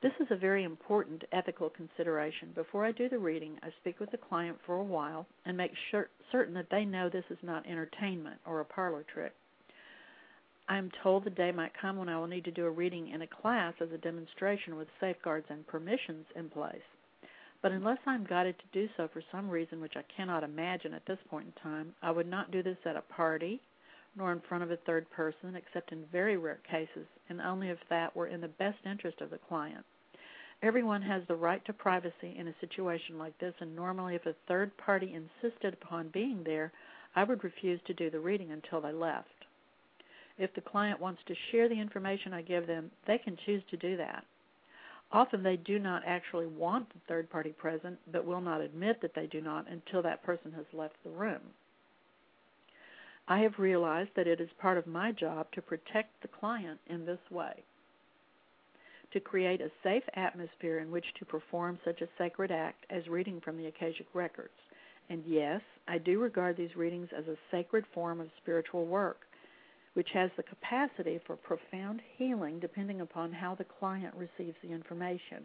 This 0.00 0.14
is 0.18 0.28
a 0.30 0.36
very 0.36 0.64
important 0.64 1.24
ethical 1.30 1.68
consideration. 1.68 2.52
Before 2.54 2.86
I 2.86 2.92
do 2.92 3.10
the 3.10 3.18
reading, 3.18 3.58
I 3.62 3.68
speak 3.82 4.00
with 4.00 4.10
the 4.12 4.16
client 4.16 4.56
for 4.64 4.76
a 4.76 4.84
while 4.84 5.26
and 5.44 5.58
make 5.58 5.72
sure, 5.90 6.08
certain 6.32 6.54
that 6.54 6.70
they 6.70 6.86
know 6.86 7.10
this 7.10 7.24
is 7.28 7.38
not 7.42 7.66
entertainment 7.66 8.40
or 8.46 8.60
a 8.60 8.64
parlor 8.64 9.04
trick. 9.12 9.34
I 10.70 10.78
am 10.78 10.90
told 11.02 11.24
the 11.24 11.30
day 11.30 11.52
might 11.52 11.72
come 11.78 11.98
when 11.98 12.08
I 12.08 12.18
will 12.18 12.28
need 12.28 12.44
to 12.44 12.50
do 12.50 12.64
a 12.64 12.70
reading 12.70 13.10
in 13.10 13.20
a 13.20 13.26
class 13.26 13.74
as 13.82 13.92
a 13.92 13.98
demonstration 13.98 14.76
with 14.76 14.88
safeguards 14.98 15.46
and 15.50 15.66
permissions 15.66 16.24
in 16.34 16.48
place. 16.48 16.80
But 17.60 17.72
unless 17.72 17.98
I 18.06 18.14
am 18.14 18.24
guided 18.24 18.56
to 18.58 18.64
do 18.72 18.88
so 18.96 19.08
for 19.08 19.22
some 19.32 19.50
reason 19.50 19.80
which 19.80 19.96
I 19.96 20.04
cannot 20.16 20.44
imagine 20.44 20.94
at 20.94 21.06
this 21.06 21.18
point 21.28 21.46
in 21.46 21.62
time, 21.62 21.94
I 22.02 22.10
would 22.10 22.28
not 22.28 22.50
do 22.50 22.62
this 22.62 22.78
at 22.84 22.96
a 22.96 23.02
party 23.02 23.60
nor 24.16 24.32
in 24.32 24.40
front 24.48 24.64
of 24.64 24.70
a 24.70 24.76
third 24.78 25.08
person 25.10 25.54
except 25.54 25.92
in 25.92 26.04
very 26.10 26.36
rare 26.36 26.60
cases 26.68 27.06
and 27.28 27.40
only 27.40 27.68
if 27.68 27.78
that 27.88 28.14
were 28.16 28.26
in 28.26 28.40
the 28.40 28.48
best 28.48 28.78
interest 28.84 29.20
of 29.20 29.30
the 29.30 29.38
client. 29.48 29.84
Everyone 30.60 31.02
has 31.02 31.22
the 31.28 31.36
right 31.36 31.64
to 31.66 31.72
privacy 31.72 32.34
in 32.36 32.48
a 32.48 32.54
situation 32.60 33.16
like 33.16 33.38
this, 33.38 33.54
and 33.60 33.76
normally, 33.76 34.16
if 34.16 34.26
a 34.26 34.34
third 34.48 34.76
party 34.76 35.14
insisted 35.14 35.74
upon 35.74 36.08
being 36.08 36.42
there, 36.42 36.72
I 37.14 37.22
would 37.22 37.44
refuse 37.44 37.80
to 37.86 37.94
do 37.94 38.10
the 38.10 38.18
reading 38.18 38.50
until 38.50 38.80
they 38.80 38.92
left. 38.92 39.28
If 40.36 40.52
the 40.54 40.60
client 40.60 40.98
wants 40.98 41.22
to 41.26 41.34
share 41.50 41.68
the 41.68 41.80
information 41.80 42.32
I 42.32 42.42
give 42.42 42.66
them, 42.66 42.90
they 43.06 43.18
can 43.18 43.36
choose 43.46 43.62
to 43.70 43.76
do 43.76 43.96
that. 43.98 44.24
Often 45.10 45.42
they 45.42 45.56
do 45.56 45.78
not 45.78 46.02
actually 46.06 46.46
want 46.46 46.90
the 46.90 47.00
third 47.08 47.30
party 47.30 47.50
present, 47.50 47.98
but 48.12 48.26
will 48.26 48.42
not 48.42 48.60
admit 48.60 49.00
that 49.00 49.14
they 49.14 49.26
do 49.26 49.40
not 49.40 49.66
until 49.68 50.02
that 50.02 50.22
person 50.22 50.52
has 50.52 50.66
left 50.72 50.96
the 51.02 51.10
room. 51.10 51.40
I 53.26 53.40
have 53.40 53.58
realized 53.58 54.10
that 54.16 54.26
it 54.26 54.40
is 54.40 54.48
part 54.60 54.78
of 54.78 54.86
my 54.86 55.12
job 55.12 55.50
to 55.52 55.62
protect 55.62 56.20
the 56.20 56.28
client 56.28 56.80
in 56.86 57.06
this 57.06 57.20
way. 57.30 57.62
To 59.12 59.20
create 59.20 59.62
a 59.62 59.70
safe 59.82 60.02
atmosphere 60.14 60.78
in 60.78 60.90
which 60.90 61.14
to 61.18 61.24
perform 61.24 61.78
such 61.84 62.02
a 62.02 62.08
sacred 62.18 62.50
act 62.50 62.84
as 62.90 63.08
reading 63.08 63.40
from 63.40 63.56
the 63.56 63.66
Akashic 63.66 64.06
Records. 64.12 64.52
And 65.08 65.22
yes, 65.26 65.62
I 65.86 65.96
do 65.96 66.20
regard 66.20 66.56
these 66.56 66.76
readings 66.76 67.08
as 67.16 67.26
a 67.28 67.36
sacred 67.50 67.84
form 67.94 68.20
of 68.20 68.28
spiritual 68.42 68.84
work 68.84 69.20
which 69.98 70.10
has 70.14 70.30
the 70.36 70.44
capacity 70.44 71.18
for 71.26 71.34
profound 71.34 72.00
healing 72.16 72.60
depending 72.60 73.00
upon 73.00 73.32
how 73.32 73.56
the 73.56 73.64
client 73.80 74.14
receives 74.14 74.56
the 74.62 74.70
information. 74.70 75.42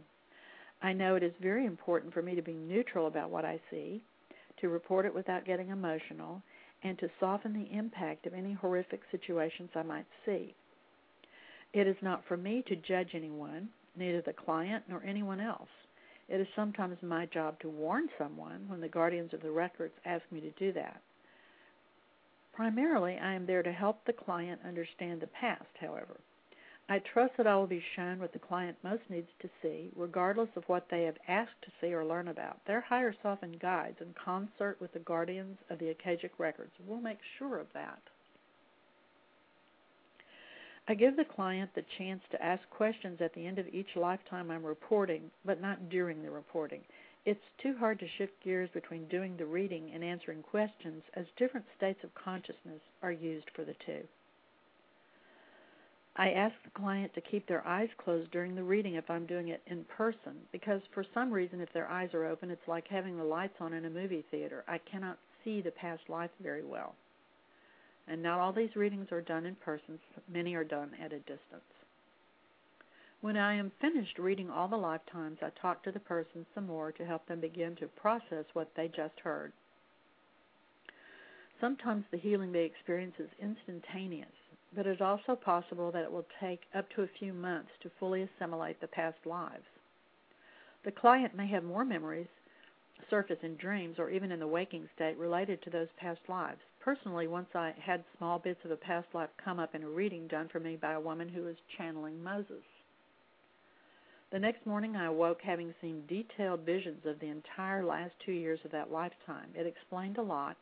I 0.84 0.94
know 0.94 1.16
it 1.16 1.24
is 1.24 1.34
very 1.42 1.66
important 1.66 2.14
for 2.14 2.22
me 2.22 2.36
to 2.36 2.42
be 2.44 2.54
neutral 2.54 3.08
about 3.08 3.32
what 3.32 3.46
I 3.46 3.60
see, 3.72 4.04
to 4.62 4.70
report 4.70 5.08
it 5.08 5.16
without 5.16 5.48
getting 5.48 5.70
emotional, 5.70 6.44
and 6.84 7.00
to 7.00 7.10
soften 7.20 7.52
the 7.52 7.76
impact 7.76 8.28
of 8.28 8.36
any 8.36 8.54
horrific 8.54 9.02
situations 9.10 9.72
I 9.74 9.82
might 9.82 10.06
see. 10.24 10.54
It 11.74 11.88
is 11.88 11.98
not 12.04 12.22
for 12.28 12.38
me 12.38 12.64
to 12.68 12.76
judge 12.76 13.10
anyone, 13.16 13.70
neither 13.98 14.22
the 14.22 14.34
client 14.34 14.84
nor 14.88 15.02
anyone 15.04 15.42
else. 15.42 15.70
It 16.30 16.40
is 16.40 16.48
sometimes 16.56 16.98
my 17.02 17.26
job 17.26 17.60
to 17.62 17.70
warn 17.70 18.08
someone 18.20 18.66
when 18.68 18.82
the 18.82 18.88
guardians 18.88 19.34
of 19.34 19.42
the 19.42 19.50
records 19.50 19.96
ask 20.06 20.22
me 20.32 20.42
to 20.42 20.52
do 20.52 20.72
that. 20.74 21.02
Primarily, 22.54 23.18
I 23.18 23.34
am 23.34 23.46
there 23.46 23.64
to 23.64 23.72
help 23.72 24.06
the 24.06 24.14
client 24.14 24.62
understand 24.66 25.22
the 25.22 25.28
past, 25.28 25.66
however. 25.80 26.20
I 26.88 27.00
trust 27.00 27.34
that 27.38 27.48
I 27.48 27.56
will 27.56 27.68
be 27.68 27.84
shown 27.96 28.20
what 28.20 28.34
the 28.34 28.40
client 28.40 28.78
most 28.84 29.04
needs 29.10 29.30
to 29.42 29.50
see, 29.62 29.90
regardless 29.96 30.50
of 30.56 30.68
what 30.68 30.88
they 30.92 31.04
have 31.04 31.18
asked 31.28 31.62
to 31.64 31.72
see 31.80 31.94
or 31.94 32.06
learn 32.06 32.28
about. 32.28 32.60
Their 32.66 32.82
higher 32.82 33.16
self 33.24 33.42
and 33.42 33.60
guides, 33.60 34.02
in 34.02 34.14
concert 34.14 34.78
with 34.80 34.92
the 34.94 35.00
guardians 35.00 35.58
of 35.70 35.80
the 35.80 35.90
Akashic 35.90 36.34
records, 36.38 36.74
will 36.86 37.02
make 37.02 37.20
sure 37.40 37.58
of 37.58 37.68
that. 37.74 38.02
I 40.88 40.96
give 40.96 41.16
the 41.16 41.24
client 41.24 41.72
the 41.74 41.86
chance 41.98 42.22
to 42.32 42.44
ask 42.44 42.62
questions 42.70 43.22
at 43.22 43.34
the 43.34 43.48
end 43.48 43.58
of 43.58 43.68
each 43.70 43.96
lifetime 43.96 44.52
I'm 44.52 44.66
reporting, 44.66 45.32
but 45.46 45.62
not 45.62 45.90
during 45.90 46.22
the 46.22 46.30
reporting. 46.30 46.82
It's 47.26 47.40
too 47.62 47.76
hard 47.80 48.00
to 48.00 48.08
shift 48.18 48.34
gears 48.44 48.70
between 48.74 49.08
doing 49.08 49.38
the 49.38 49.46
reading 49.46 49.92
and 49.94 50.04
answering 50.04 50.44
questions 50.44 51.04
as 51.16 51.26
different 51.38 51.66
states 51.78 52.04
of 52.04 52.14
consciousness 52.16 52.82
are 53.02 53.14
used 53.14 53.50
for 53.56 53.64
the 53.64 53.76
two. 53.86 54.02
I 56.16 56.32
ask 56.32 56.54
the 56.64 56.80
client 56.80 57.14
to 57.16 57.22
keep 57.22 57.48
their 57.48 57.66
eyes 57.66 57.90
closed 57.98 58.30
during 58.32 58.54
the 58.54 58.64
reading 58.64 58.96
if 58.96 59.10
I'm 59.10 59.26
doing 59.26 59.48
it 59.48 59.64
in 59.68 59.84
person 59.86 60.36
because 60.52 60.82
for 60.94 61.06
some 61.14 61.32
reason 61.32 61.60
if 61.60 61.74
their 61.74 61.90
eyes 61.90 62.14
are 62.14 62.26
open 62.26 62.52
it's 62.52 62.68
like 62.68 62.88
having 62.88 63.18
the 63.18 63.24
lights 63.24 63.56
on 63.60 63.74
in 63.74 63.86
a 63.86 63.90
movie 63.90 64.26
theater. 64.30 64.64
I 64.68 64.78
cannot 64.80 65.18
see 65.44 65.62
the 65.62 65.72
past 65.72 66.04
life 66.10 66.30
very 66.42 66.64
well. 66.64 66.94
And 68.08 68.22
not 68.22 68.40
all 68.40 68.52
these 68.52 68.76
readings 68.76 69.08
are 69.12 69.22
done 69.22 69.46
in 69.46 69.56
person, 69.56 69.98
many 70.32 70.56
are 70.56 70.66
done 70.66 70.92
at 71.02 71.14
a 71.14 71.20
distance. 71.20 71.64
When 73.24 73.38
I 73.38 73.54
am 73.54 73.72
finished 73.80 74.20
reading 74.20 74.50
all 74.50 74.68
the 74.68 74.76
lifetimes, 74.76 75.38
I 75.42 75.50
talk 75.52 75.82
to 75.84 75.94
the 75.94 76.00
person 76.02 76.46
some 76.54 76.68
more 76.68 76.92
to 76.92 77.06
help 77.06 77.26
them 77.26 77.40
begin 77.40 77.74
to 77.78 77.88
process 77.88 78.44
what 78.52 78.70
they 78.76 78.90
just 78.90 79.18
heard. 79.24 79.54
Sometimes 81.62 82.04
the 82.12 82.18
healing 82.18 82.52
they 82.52 82.66
experience 82.66 83.16
is 83.20 83.30
instantaneous, 83.42 84.28
but 84.76 84.86
it 84.86 84.96
is 84.96 85.00
also 85.00 85.38
possible 85.38 85.90
that 85.90 86.04
it 86.04 86.12
will 86.12 86.26
take 86.42 86.64
up 86.76 86.90
to 86.90 87.04
a 87.04 87.18
few 87.18 87.32
months 87.32 87.70
to 87.82 87.92
fully 87.98 88.24
assimilate 88.24 88.82
the 88.82 88.88
past 88.88 89.20
lives. 89.26 89.64
The 90.84 90.92
client 90.92 91.34
may 91.34 91.48
have 91.48 91.64
more 91.64 91.86
memories 91.86 92.28
surface 93.10 93.40
in 93.42 93.56
dreams 93.56 94.00
or 94.00 94.10
even 94.10 94.34
in 94.34 94.42
the 94.42 94.48
waking 94.48 94.90
state 94.96 95.18
related 95.18 95.62
to 95.62 95.70
those 95.70 95.88
past 95.96 96.20
lives. 96.28 96.60
Personally, 96.82 97.28
once 97.28 97.48
I 97.56 97.74
had 97.82 98.04
small 98.18 98.38
bits 98.38 98.66
of 98.66 98.72
a 98.72 98.76
past 98.76 99.08
life 99.14 99.30
come 99.42 99.60
up 99.60 99.76
in 99.76 99.84
a 99.84 99.90
reading 99.90 100.28
done 100.28 100.50
for 100.50 100.60
me 100.60 100.76
by 100.76 100.92
a 100.92 101.00
woman 101.00 101.30
who 101.30 101.44
was 101.44 101.56
channeling 101.78 102.22
Moses. 102.22 102.64
The 104.34 104.40
next 104.40 104.66
morning, 104.66 104.96
I 104.96 105.06
awoke 105.06 105.42
having 105.44 105.76
seen 105.80 106.08
detailed 106.08 106.62
visions 106.62 107.06
of 107.06 107.20
the 107.20 107.28
entire 107.28 107.86
last 107.86 108.14
two 108.26 108.32
years 108.32 108.60
of 108.66 108.72
that 108.72 108.92
lifetime. 108.92 109.50
It 109.54 109.68
explained 109.68 110.18
a 110.18 110.24
lot, 110.24 110.58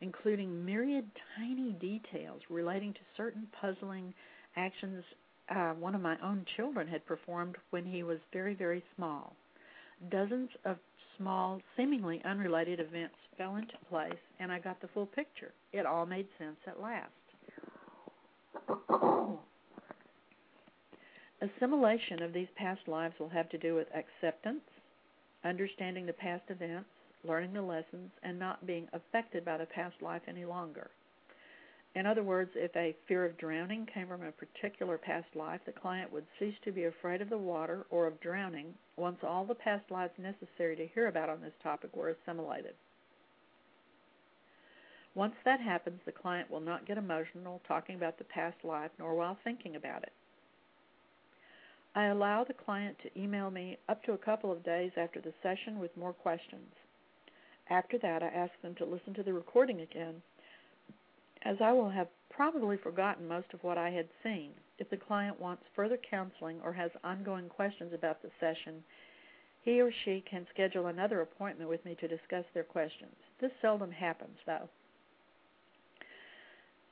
including 0.00 0.64
myriad 0.64 1.08
tiny 1.38 1.74
details 1.74 2.40
relating 2.50 2.92
to 2.92 2.98
certain 3.16 3.46
puzzling 3.60 4.12
actions 4.56 5.04
uh, 5.48 5.74
one 5.74 5.94
of 5.94 6.00
my 6.00 6.16
own 6.24 6.44
children 6.56 6.88
had 6.88 7.06
performed 7.06 7.54
when 7.70 7.84
he 7.84 8.02
was 8.02 8.18
very, 8.32 8.54
very 8.54 8.82
small. 8.96 9.36
Dozens 10.10 10.50
of 10.64 10.78
small, 11.16 11.60
seemingly 11.76 12.20
unrelated 12.24 12.80
events 12.80 13.14
fell 13.38 13.54
into 13.54 13.74
place, 13.88 14.12
and 14.40 14.50
I 14.50 14.58
got 14.58 14.80
the 14.80 14.88
full 14.88 15.06
picture. 15.06 15.52
It 15.72 15.86
all 15.86 16.04
made 16.04 16.26
sense 16.36 16.56
at 16.66 16.80
last. 16.80 17.12
Assimilation 21.44 22.22
of 22.22 22.32
these 22.32 22.48
past 22.56 22.88
lives 22.88 23.18
will 23.18 23.28
have 23.28 23.50
to 23.50 23.58
do 23.58 23.74
with 23.74 23.86
acceptance, 23.94 24.62
understanding 25.44 26.06
the 26.06 26.12
past 26.14 26.44
events, 26.48 26.88
learning 27.22 27.52
the 27.52 27.60
lessons, 27.60 28.10
and 28.22 28.38
not 28.38 28.66
being 28.66 28.88
affected 28.94 29.44
by 29.44 29.58
the 29.58 29.66
past 29.66 30.00
life 30.00 30.22
any 30.26 30.46
longer. 30.46 30.88
In 31.94 32.06
other 32.06 32.22
words, 32.22 32.50
if 32.54 32.74
a 32.74 32.96
fear 33.06 33.26
of 33.26 33.36
drowning 33.36 33.84
came 33.92 34.08
from 34.08 34.22
a 34.22 34.32
particular 34.32 34.96
past 34.96 35.26
life, 35.34 35.60
the 35.66 35.72
client 35.72 36.10
would 36.10 36.24
cease 36.38 36.54
to 36.64 36.72
be 36.72 36.84
afraid 36.84 37.20
of 37.20 37.28
the 37.28 37.36
water 37.36 37.84
or 37.90 38.06
of 38.06 38.20
drowning 38.20 38.72
once 38.96 39.18
all 39.22 39.44
the 39.44 39.54
past 39.54 39.90
lives 39.90 40.14
necessary 40.16 40.74
to 40.76 40.86
hear 40.86 41.08
about 41.08 41.28
on 41.28 41.42
this 41.42 41.52
topic 41.62 41.94
were 41.94 42.08
assimilated. 42.08 42.74
Once 45.14 45.34
that 45.44 45.60
happens, 45.60 46.00
the 46.06 46.12
client 46.12 46.50
will 46.50 46.58
not 46.60 46.86
get 46.86 46.96
emotional 46.96 47.60
talking 47.68 47.96
about 47.96 48.16
the 48.16 48.24
past 48.24 48.56
life 48.64 48.90
nor 48.98 49.14
while 49.14 49.36
thinking 49.44 49.76
about 49.76 50.02
it. 50.02 50.12
I 51.94 52.06
allow 52.06 52.44
the 52.44 52.54
client 52.54 52.96
to 53.02 53.20
email 53.20 53.50
me 53.50 53.78
up 53.88 54.02
to 54.04 54.12
a 54.12 54.18
couple 54.18 54.50
of 54.50 54.64
days 54.64 54.92
after 54.96 55.20
the 55.20 55.32
session 55.42 55.78
with 55.78 55.96
more 55.96 56.12
questions. 56.12 56.72
After 57.70 57.98
that, 57.98 58.22
I 58.22 58.26
ask 58.28 58.52
them 58.62 58.74
to 58.76 58.84
listen 58.84 59.14
to 59.14 59.22
the 59.22 59.32
recording 59.32 59.80
again 59.80 60.22
as 61.44 61.56
I 61.60 61.72
will 61.72 61.90
have 61.90 62.08
probably 62.30 62.76
forgotten 62.78 63.28
most 63.28 63.52
of 63.52 63.62
what 63.62 63.78
I 63.78 63.90
had 63.90 64.08
seen. 64.22 64.50
If 64.78 64.90
the 64.90 64.96
client 64.96 65.38
wants 65.38 65.62
further 65.76 65.98
counseling 66.10 66.58
or 66.64 66.72
has 66.72 66.90
ongoing 67.04 67.48
questions 67.48 67.92
about 67.92 68.22
the 68.22 68.30
session, 68.40 68.82
he 69.62 69.80
or 69.80 69.90
she 70.04 70.24
can 70.28 70.46
schedule 70.52 70.86
another 70.86 71.20
appointment 71.20 71.70
with 71.70 71.84
me 71.84 71.96
to 72.00 72.08
discuss 72.08 72.44
their 72.54 72.64
questions. 72.64 73.14
This 73.40 73.52
seldom 73.62 73.90
happens, 73.92 74.36
though. 74.46 74.68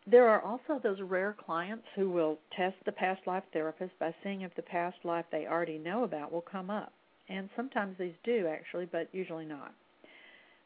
There 0.07 0.29
are 0.29 0.43
also 0.43 0.81
those 0.83 1.01
rare 1.01 1.33
clients 1.33 1.87
who 1.95 2.11
will 2.11 2.39
test 2.57 2.77
the 2.85 2.93
past 2.93 3.25
life 3.27 3.45
therapist 3.53 3.97
by 4.01 4.15
seeing 4.23 4.41
if 4.41 4.55
the 4.55 4.63
past 4.63 4.97
life 5.05 5.27
they 5.31 5.47
already 5.47 5.79
know 5.79 6.03
about 6.03 6.33
will 6.33 6.41
come 6.43 6.71
up. 6.71 6.93
And 7.29 7.49
sometimes 7.55 7.97
these 7.99 8.15
do, 8.25 8.49
actually, 8.49 8.87
but 8.87 9.09
usually 9.13 9.45
not. 9.45 9.75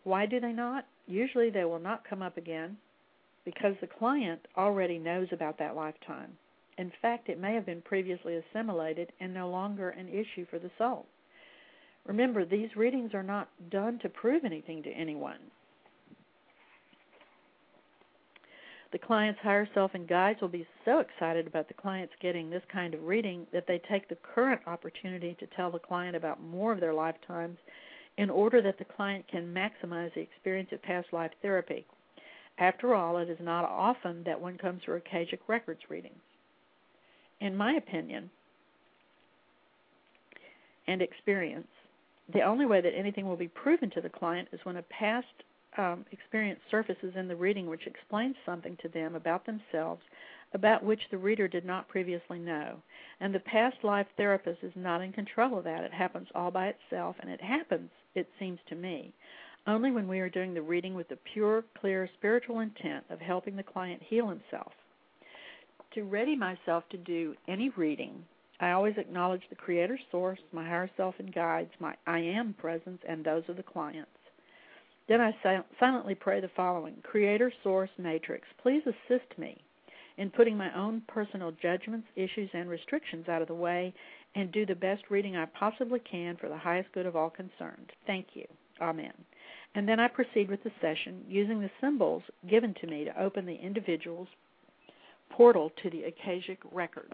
Why 0.05 0.25
do 0.25 0.41
they 0.41 0.53
not? 0.53 0.87
Usually 1.07 1.51
they 1.51 1.65
will 1.65 1.79
not 1.79 2.09
come 2.09 2.23
up 2.23 2.37
again 2.39 2.79
because 3.45 3.75
the 3.81 3.87
client 3.87 4.41
already 4.57 4.99
knows 4.99 5.29
about 5.33 5.59
that 5.59 5.77
lifetime. 5.77 6.39
In 6.79 6.91
fact, 7.03 7.29
it 7.29 7.39
may 7.39 7.55
have 7.55 7.67
been 7.67 7.83
previously 7.83 8.37
assimilated 8.37 9.13
and 9.21 9.33
no 9.35 9.51
longer 9.51 9.91
an 9.91 10.09
issue 10.09 10.47
for 10.47 10.59
the 10.59 10.71
soul. 10.79 11.07
Remember, 12.07 12.45
these 12.45 12.77
readings 12.77 13.15
are 13.15 13.23
not 13.23 13.49
done 13.71 13.99
to 14.01 14.09
prove 14.09 14.45
anything 14.45 14.83
to 14.83 14.91
anyone. 14.91 15.41
The 18.97 19.07
client's 19.07 19.41
higher 19.43 19.69
self 19.75 19.91
and 19.93 20.09
guides 20.09 20.41
will 20.41 20.49
be 20.49 20.67
so 20.87 21.01
excited 21.01 21.47
about 21.47 21.69
the 21.69 21.75
clients 21.75 22.15
getting 22.19 22.49
this 22.49 22.63
kind 22.73 22.95
of 22.95 23.05
reading 23.05 23.47
that 23.53 23.67
they 23.67 23.79
take 23.91 24.09
the 24.09 24.17
current 24.35 24.63
opportunity 24.67 25.37
to 25.39 25.47
tell 25.49 25.71
the 25.71 25.79
client 25.79 26.17
about 26.17 26.43
more 26.43 26.73
of 26.73 26.81
their 26.81 26.95
lifetimes 26.95 27.59
in 28.17 28.31
order 28.31 28.63
that 28.63 28.79
the 28.79 28.87
client 28.87 29.29
can 29.29 29.53
maximize 29.53 30.15
the 30.15 30.23
experience 30.23 30.71
of 30.73 30.81
past 30.81 31.09
life 31.13 31.31
therapy. 31.43 31.85
After 32.57 32.95
all, 32.95 33.19
it 33.19 33.29
is 33.29 33.37
not 33.39 33.67
often 33.67 34.23
that 34.25 34.41
one 34.41 34.57
comes 34.57 34.81
through 34.83 34.97
Akashic 34.97 35.41
Records 35.47 35.83
reading. 35.91 36.15
In 37.43 37.55
my 37.55 37.75
opinion 37.75 38.31
and 40.87 41.03
experience, 41.03 41.69
the 42.33 42.41
only 42.41 42.65
way 42.65 42.81
that 42.81 42.97
anything 42.97 43.27
will 43.29 43.37
be 43.37 43.49
proven 43.49 43.91
to 43.91 44.01
the 44.01 44.09
client 44.09 44.49
is 44.53 44.61
when 44.65 44.79
a 44.79 44.83
past 44.85 45.27
um, 45.79 46.05
experience 46.13 46.61
surfaces 46.71 47.15
in 47.17 47.29
the 47.29 47.37
reading 47.37 47.67
which 47.67 47.87
explains 47.87 48.37
something 48.45 48.77
to 48.83 48.89
them 48.89 49.15
about 49.15 49.47
themselves 49.47 50.03
about 50.55 50.83
which 50.83 51.01
the 51.11 51.19
reader 51.19 51.49
did 51.49 51.65
not 51.65 51.89
previously 51.89 52.39
know. 52.39 52.77
And 53.21 53.35
the 53.35 53.41
past 53.41 53.77
life 53.83 54.07
therapist 54.17 54.63
is 54.63 54.73
not 54.75 55.03
in 55.03 55.13
control 55.13 55.59
of 55.59 55.65
that. 55.65 55.85
It 55.85 55.93
happens 55.93 56.29
all 56.35 56.51
by 56.51 56.69
itself, 56.69 57.17
and 57.21 57.31
it 57.31 57.41
happens, 57.41 57.91
it 58.15 58.29
seems 58.39 58.59
to 58.69 58.75
me, 58.75 59.13
only 59.67 59.91
when 59.91 60.09
we 60.09 60.21
are 60.21 60.31
doing 60.31 60.55
the 60.55 60.63
reading 60.63 60.95
with 60.95 61.09
the 61.09 61.19
pure, 61.33 61.65
clear 61.79 62.09
spiritual 62.17 62.61
intent 62.61 63.05
of 63.11 63.21
helping 63.21 63.57
the 63.57 63.63
client 63.63 64.03
heal 64.03 64.29
himself. 64.29 64.73
To 65.95 66.05
ready 66.05 66.37
myself 66.37 66.85
to 66.91 66.97
do 66.97 67.35
any 67.49 67.71
reading, 67.71 68.25
I 68.61 68.71
always 68.71 68.95
acknowledge 68.97 69.43
the 69.49 69.57
Creator 69.57 69.99
Source, 70.11 70.39
my 70.53 70.65
higher 70.65 70.91
self 70.97 71.15
and 71.19 71.35
guides, 71.35 71.71
my 71.81 71.95
I 72.07 72.21
Am 72.21 72.55
presence, 72.55 73.01
and 73.09 73.25
those 73.25 73.45
of 73.49 73.57
the 73.57 73.63
clients. 73.63 74.11
Then 75.09 75.21
I 75.21 75.35
silently 75.79 76.15
pray 76.15 76.41
the 76.41 76.51
following 76.57 76.97
Creator 77.03 77.53
Source 77.63 77.91
Matrix, 77.99 78.47
please 78.63 78.83
assist 78.87 79.39
me 79.39 79.61
in 80.19 80.31
putting 80.31 80.57
my 80.57 80.75
own 80.75 81.03
personal 81.07 81.53
judgments, 81.63 82.09
issues, 82.17 82.51
and 82.55 82.69
restrictions 82.69 83.29
out 83.29 83.43
of 83.43 83.49
the 83.49 83.55
way 83.55 83.93
and 84.35 84.51
do 84.51 84.67
the 84.67 84.75
best 84.75 85.05
reading 85.11 85.37
I 85.37 85.47
possibly 85.47 86.01
can 86.01 86.37
for 86.37 86.49
the 86.49 86.57
highest 86.57 86.93
good 86.93 87.07
of 87.07 87.17
all 87.17 87.31
concerned. 87.31 87.93
Thank 88.07 88.29
you. 88.35 88.47
Amen 88.81 89.13
and 89.77 89.87
then 89.87 90.01
I 90.01 90.09
proceed 90.09 90.49
with 90.49 90.65
the 90.65 90.73
session 90.81 91.23
using 91.29 91.61
the 91.61 91.71
symbols 91.83 92.23
given 92.49 92.75
to 92.81 92.87
me 92.87 93.05
to 93.05 93.23
open 93.23 93.45
the 93.45 93.55
individual's 93.55 94.27
portal 95.31 95.71
to 95.83 95.91
the 95.91 96.05
Akashic 96.05 96.59
records. 96.73 97.13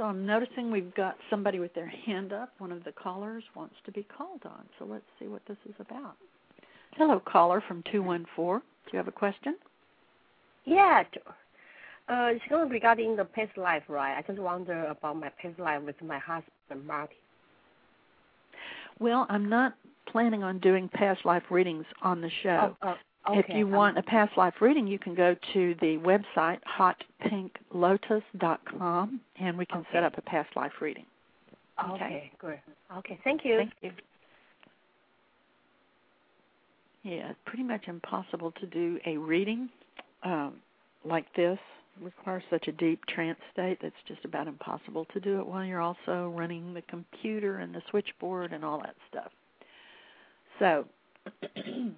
So 0.00 0.06
I'm 0.06 0.24
noticing 0.24 0.70
we've 0.70 0.94
got 0.94 1.16
somebody 1.28 1.58
with 1.58 1.74
their 1.74 1.86
hand 1.86 2.32
up. 2.32 2.54
One 2.56 2.72
of 2.72 2.84
the 2.84 2.92
callers 2.92 3.44
wants 3.54 3.74
to 3.84 3.92
be 3.92 4.02
called 4.02 4.40
on. 4.46 4.64
So 4.78 4.86
let's 4.86 5.04
see 5.18 5.28
what 5.28 5.42
this 5.46 5.58
is 5.68 5.74
about. 5.78 6.16
Hello, 6.96 7.20
caller 7.20 7.62
from 7.68 7.82
214. 7.92 8.62
Do 8.62 8.90
you 8.94 8.96
have 8.96 9.08
a 9.08 9.12
question? 9.12 9.56
Yeah. 10.64 11.02
Uh, 12.08 12.30
it's 12.32 12.42
going 12.48 12.70
regarding 12.70 13.14
the 13.14 13.26
past 13.26 13.58
life, 13.58 13.82
right? 13.88 14.16
I 14.16 14.22
just 14.22 14.38
wonder 14.38 14.86
about 14.86 15.16
my 15.16 15.28
past 15.28 15.58
life 15.58 15.82
with 15.82 16.00
my 16.00 16.18
husband, 16.18 16.86
Marty. 16.86 17.16
Well, 19.00 19.26
I'm 19.28 19.50
not 19.50 19.74
planning 20.10 20.42
on 20.42 20.60
doing 20.60 20.88
past 20.88 21.26
life 21.26 21.42
readings 21.50 21.84
on 22.00 22.22
the 22.22 22.30
show. 22.42 22.74
Oh, 22.82 22.88
oh, 22.88 22.94
okay. 23.30 23.44
If 23.48 23.56
you 23.56 23.66
want 23.66 23.96
a 23.98 24.02
past 24.02 24.36
life 24.36 24.54
reading, 24.60 24.86
you 24.86 24.98
can 24.98 25.14
go 25.14 25.34
to 25.52 25.74
the 25.80 25.98
website 25.98 26.58
hotpinklotus.com 26.78 29.20
and 29.40 29.58
we 29.58 29.66
can 29.66 29.78
okay. 29.78 29.88
set 29.92 30.02
up 30.02 30.18
a 30.18 30.22
past 30.22 30.56
life 30.56 30.72
reading. 30.80 31.06
Okay, 31.82 31.94
okay 31.94 32.32
good. 32.38 32.58
Okay, 32.98 33.18
thank 33.24 33.44
you. 33.44 33.58
Thank 33.58 33.72
you. 33.80 33.92
Yeah, 37.02 37.30
it's 37.30 37.38
pretty 37.46 37.64
much 37.64 37.88
impossible 37.88 38.52
to 38.60 38.66
do 38.66 39.00
a 39.06 39.16
reading 39.16 39.70
um, 40.22 40.56
like 41.04 41.24
this 41.34 41.58
It 41.96 42.04
requires 42.04 42.42
such 42.50 42.68
a 42.68 42.72
deep 42.72 43.04
trance 43.06 43.38
state 43.52 43.78
that's 43.80 43.94
just 44.06 44.24
about 44.24 44.48
impossible 44.48 45.06
to 45.14 45.20
do 45.20 45.40
it 45.40 45.46
while 45.46 45.64
you're 45.64 45.80
also 45.80 46.32
running 46.36 46.74
the 46.74 46.82
computer 46.82 47.58
and 47.58 47.74
the 47.74 47.82
switchboard 47.90 48.52
and 48.52 48.64
all 48.64 48.80
that 48.80 48.96
stuff. 49.08 49.32
So, 50.58 50.84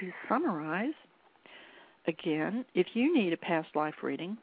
to 0.00 0.12
summarize, 0.28 0.94
again, 2.06 2.64
if 2.74 2.86
you 2.94 3.14
need 3.14 3.32
a 3.32 3.36
past 3.36 3.68
life 3.74 3.94
reading, 4.02 4.36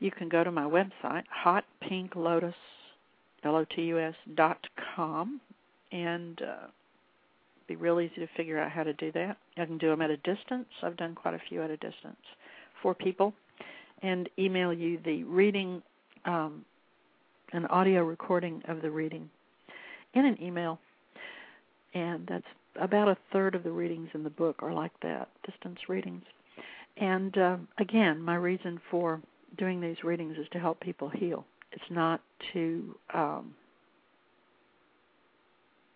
you 0.00 0.10
can 0.10 0.28
go 0.28 0.44
to 0.44 0.50
my 0.50 0.64
website, 0.64 1.24
hotpinklotus, 1.44 2.54
L-O-T-U-S, 3.44 4.14
dot 4.34 4.58
com, 4.96 5.40
and 5.92 6.40
uh, 6.42 6.66
be 7.68 7.76
real 7.76 8.00
easy 8.00 8.16
to 8.16 8.28
figure 8.36 8.58
out 8.58 8.70
how 8.70 8.82
to 8.82 8.92
do 8.94 9.12
that. 9.12 9.36
I 9.56 9.64
can 9.64 9.78
do 9.78 9.88
them 9.88 10.02
at 10.02 10.10
a 10.10 10.16
distance. 10.18 10.66
I've 10.82 10.96
done 10.96 11.14
quite 11.14 11.34
a 11.34 11.40
few 11.48 11.62
at 11.62 11.70
a 11.70 11.76
distance 11.76 12.16
for 12.82 12.94
people, 12.94 13.32
and 14.02 14.28
email 14.38 14.72
you 14.72 14.98
the 15.04 15.24
reading, 15.24 15.82
um, 16.24 16.64
an 17.52 17.66
audio 17.66 18.02
recording 18.04 18.62
of 18.68 18.82
the 18.82 18.90
reading 18.90 19.30
in 20.14 20.24
an 20.24 20.42
email. 20.42 20.78
And 21.94 22.26
that's 22.26 22.44
about 22.80 23.08
a 23.08 23.16
third 23.32 23.54
of 23.54 23.62
the 23.62 23.70
readings 23.70 24.08
in 24.14 24.24
the 24.24 24.30
book 24.30 24.56
are 24.62 24.72
like 24.72 24.92
that, 25.02 25.28
distance 25.46 25.78
readings. 25.88 26.24
And 26.96 27.36
uh, 27.36 27.56
again, 27.78 28.20
my 28.20 28.36
reason 28.36 28.80
for 28.90 29.20
doing 29.58 29.80
these 29.80 30.02
readings 30.04 30.36
is 30.38 30.46
to 30.52 30.58
help 30.58 30.80
people 30.80 31.08
heal. 31.08 31.44
It's 31.72 31.90
not 31.90 32.20
to 32.52 32.96
um, 33.12 33.54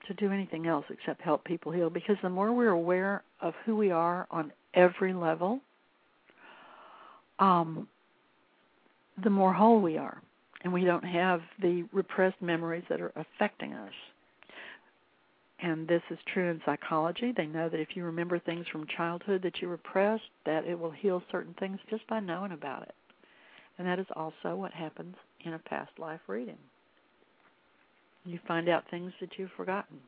to 0.08 0.14
do 0.14 0.32
anything 0.32 0.66
else 0.66 0.86
except 0.90 1.20
help 1.22 1.44
people 1.44 1.70
heal 1.70 1.90
because 1.90 2.16
the 2.22 2.30
more 2.30 2.52
we're 2.52 2.70
aware 2.70 3.22
of 3.40 3.54
who 3.64 3.76
we 3.76 3.90
are 3.90 4.26
on 4.30 4.50
every 4.74 5.12
level, 5.12 5.60
um, 7.38 7.86
the 9.22 9.30
more 9.30 9.52
whole 9.52 9.80
we 9.80 9.98
are, 9.98 10.20
and 10.64 10.72
we 10.72 10.84
don't 10.84 11.04
have 11.04 11.42
the 11.60 11.84
repressed 11.92 12.40
memories 12.40 12.84
that 12.88 13.00
are 13.00 13.12
affecting 13.16 13.74
us. 13.74 13.92
And 15.60 15.88
this 15.88 16.02
is 16.10 16.18
true 16.32 16.50
in 16.50 16.60
psychology. 16.64 17.32
They 17.36 17.46
know 17.46 17.68
that 17.68 17.80
if 17.80 17.96
you 17.96 18.04
remember 18.04 18.38
things 18.38 18.66
from 18.70 18.86
childhood 18.86 19.42
that 19.42 19.60
you 19.60 19.68
repressed, 19.68 20.30
that 20.46 20.64
it 20.64 20.78
will 20.78 20.92
heal 20.92 21.22
certain 21.32 21.54
things 21.58 21.78
just 21.90 22.06
by 22.06 22.20
knowing 22.20 22.52
about 22.52 22.82
it. 22.82 22.94
And 23.76 23.86
that 23.86 23.98
is 23.98 24.06
also 24.14 24.54
what 24.54 24.72
happens 24.72 25.16
in 25.44 25.54
a 25.54 25.58
past 25.58 25.90
life 25.98 26.20
reading. 26.28 26.58
You 28.24 28.38
find 28.46 28.68
out 28.68 28.84
things 28.90 29.12
that 29.20 29.30
you've 29.36 29.50
forgotten. 29.56 29.98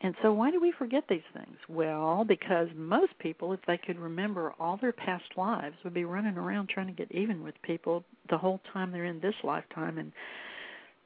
And 0.00 0.14
so, 0.22 0.32
why 0.32 0.50
do 0.50 0.60
we 0.60 0.72
forget 0.78 1.04
these 1.08 1.20
things? 1.32 1.56
Well, 1.68 2.24
because 2.24 2.68
most 2.76 3.18
people, 3.18 3.52
if 3.52 3.60
they 3.66 3.78
could 3.78 3.98
remember 3.98 4.52
all 4.60 4.76
their 4.76 4.92
past 4.92 5.24
lives, 5.36 5.74
would 5.82 5.94
be 5.94 6.04
running 6.04 6.36
around 6.36 6.68
trying 6.68 6.86
to 6.86 6.92
get 6.92 7.10
even 7.10 7.42
with 7.42 7.60
people 7.62 8.04
the 8.30 8.38
whole 8.38 8.60
time 8.72 8.92
they're 8.92 9.04
in 9.04 9.20
this 9.20 9.34
lifetime, 9.42 9.98
and 9.98 10.12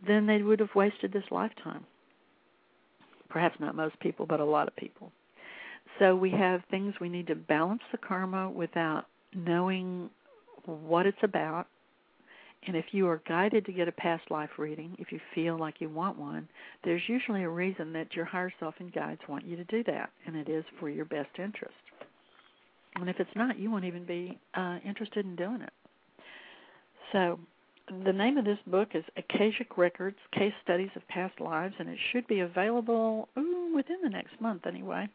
then 0.06 0.26
they 0.26 0.42
would 0.42 0.60
have 0.60 0.74
wasted 0.74 1.10
this 1.12 1.24
lifetime. 1.30 1.86
Perhaps 3.32 3.56
not 3.58 3.74
most 3.74 3.98
people, 4.00 4.26
but 4.26 4.40
a 4.40 4.44
lot 4.44 4.68
of 4.68 4.76
people. 4.76 5.10
So, 5.98 6.14
we 6.14 6.30
have 6.30 6.62
things 6.70 6.94
we 7.00 7.08
need 7.08 7.26
to 7.26 7.34
balance 7.34 7.82
the 7.90 7.98
karma 7.98 8.50
without 8.50 9.06
knowing 9.34 10.10
what 10.64 11.06
it's 11.06 11.18
about 11.22 11.66
and 12.66 12.76
if 12.76 12.86
you 12.92 13.08
are 13.08 13.20
guided 13.26 13.66
to 13.66 13.72
get 13.72 13.88
a 13.88 13.92
past 13.92 14.30
life 14.30 14.50
reading, 14.56 14.94
if 14.98 15.10
you 15.10 15.18
feel 15.34 15.58
like 15.58 15.80
you 15.80 15.88
want 15.88 16.16
one, 16.16 16.48
there's 16.84 17.02
usually 17.08 17.42
a 17.42 17.48
reason 17.48 17.92
that 17.94 18.14
your 18.14 18.24
higher 18.24 18.52
self 18.60 18.74
and 18.78 18.92
guides 18.92 19.20
want 19.28 19.44
you 19.44 19.56
to 19.56 19.64
do 19.64 19.82
that, 19.84 20.10
and 20.26 20.36
it 20.36 20.48
is 20.48 20.64
for 20.78 20.88
your 20.88 21.04
best 21.04 21.30
interest. 21.38 21.74
And 22.94 23.08
if 23.08 23.16
it's 23.18 23.30
not, 23.34 23.58
you 23.58 23.70
won't 23.70 23.84
even 23.84 24.04
be 24.04 24.38
uh, 24.54 24.78
interested 24.84 25.24
in 25.24 25.34
doing 25.34 25.62
it. 25.62 25.72
So, 27.10 27.40
the 28.04 28.12
name 28.12 28.38
of 28.38 28.44
this 28.44 28.58
book 28.66 28.90
is 28.94 29.04
Akashic 29.16 29.76
Records 29.76 30.16
Case 30.32 30.52
Studies 30.62 30.90
of 30.96 31.06
Past 31.08 31.40
Lives, 31.40 31.74
and 31.78 31.88
it 31.88 31.98
should 32.12 32.26
be 32.26 32.40
available 32.40 33.28
ooh, 33.38 33.72
within 33.74 33.98
the 34.02 34.08
next 34.08 34.40
month 34.40 34.66
anyway 34.66 35.08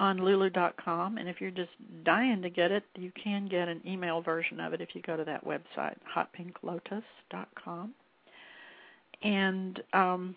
on 0.00 0.18
lulu.com 0.18 1.18
and 1.18 1.28
if 1.28 1.40
you're 1.40 1.50
just 1.50 1.70
dying 2.04 2.42
to 2.42 2.50
get 2.50 2.72
it 2.72 2.82
you 2.96 3.12
can 3.22 3.46
get 3.46 3.68
an 3.68 3.80
email 3.86 4.20
version 4.20 4.58
of 4.58 4.72
it 4.72 4.80
if 4.80 4.88
you 4.94 5.02
go 5.02 5.16
to 5.16 5.24
that 5.24 5.44
website 5.44 5.96
hotpinklotus.com 6.16 7.94
and 9.22 9.80
um, 9.92 10.34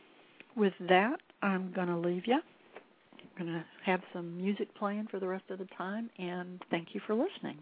with 0.55 0.73
that 0.79 1.17
i'm 1.41 1.71
going 1.73 1.87
to 1.87 1.97
leave 1.97 2.27
you 2.27 2.35
i'm 2.35 3.45
going 3.45 3.51
to 3.51 3.65
have 3.83 4.01
some 4.13 4.37
music 4.37 4.73
playing 4.75 5.07
for 5.09 5.19
the 5.19 5.27
rest 5.27 5.45
of 5.49 5.57
the 5.57 5.67
time 5.75 6.09
and 6.19 6.61
thank 6.69 6.89
you 6.93 7.01
for 7.07 7.15
listening 7.15 7.57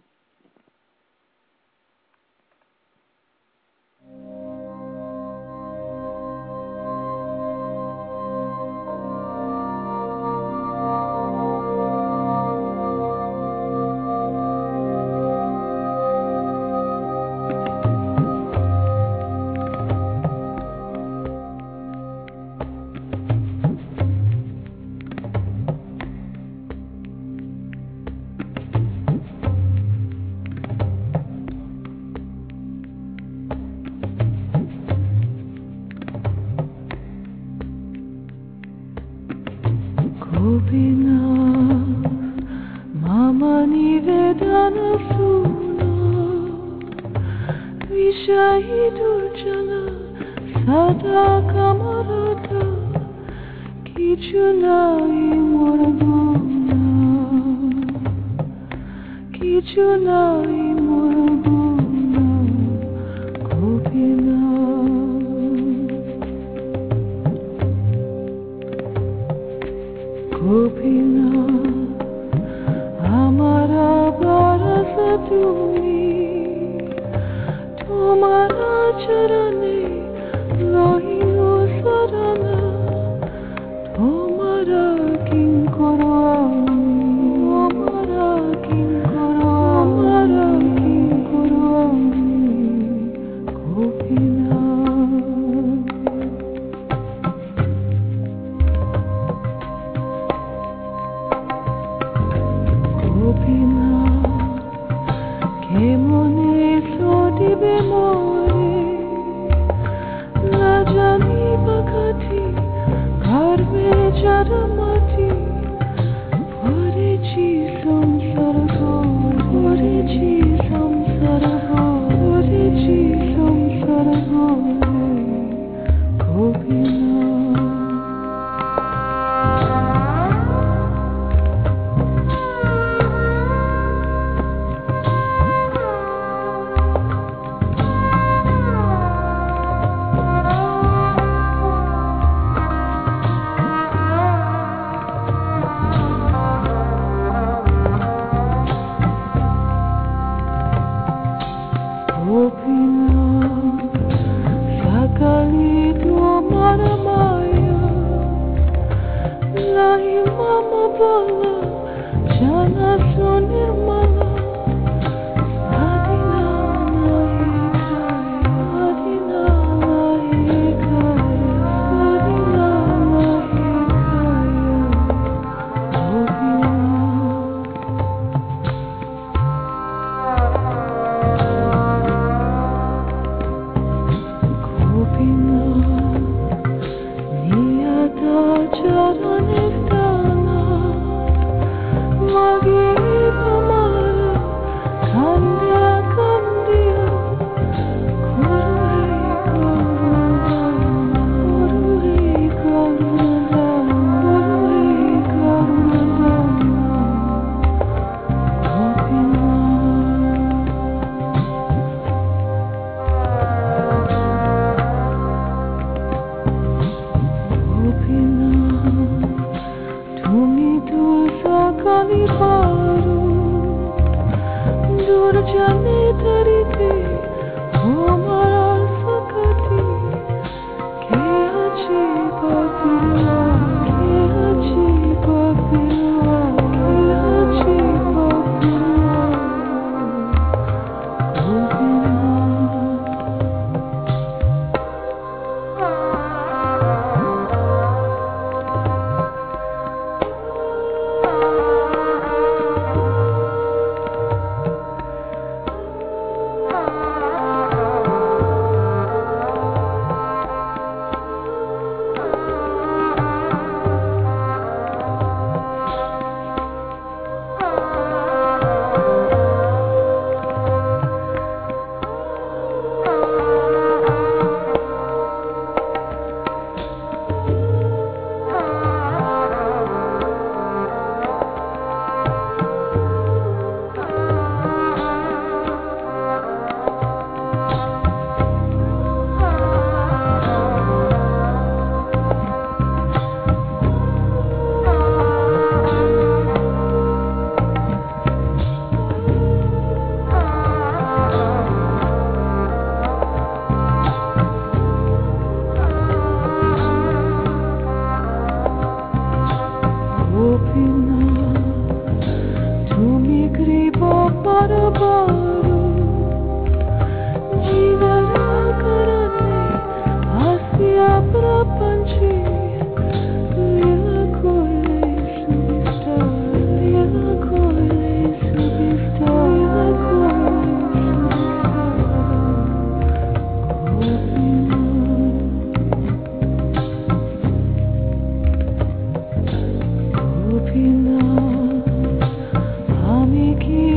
begin. 343.60 343.95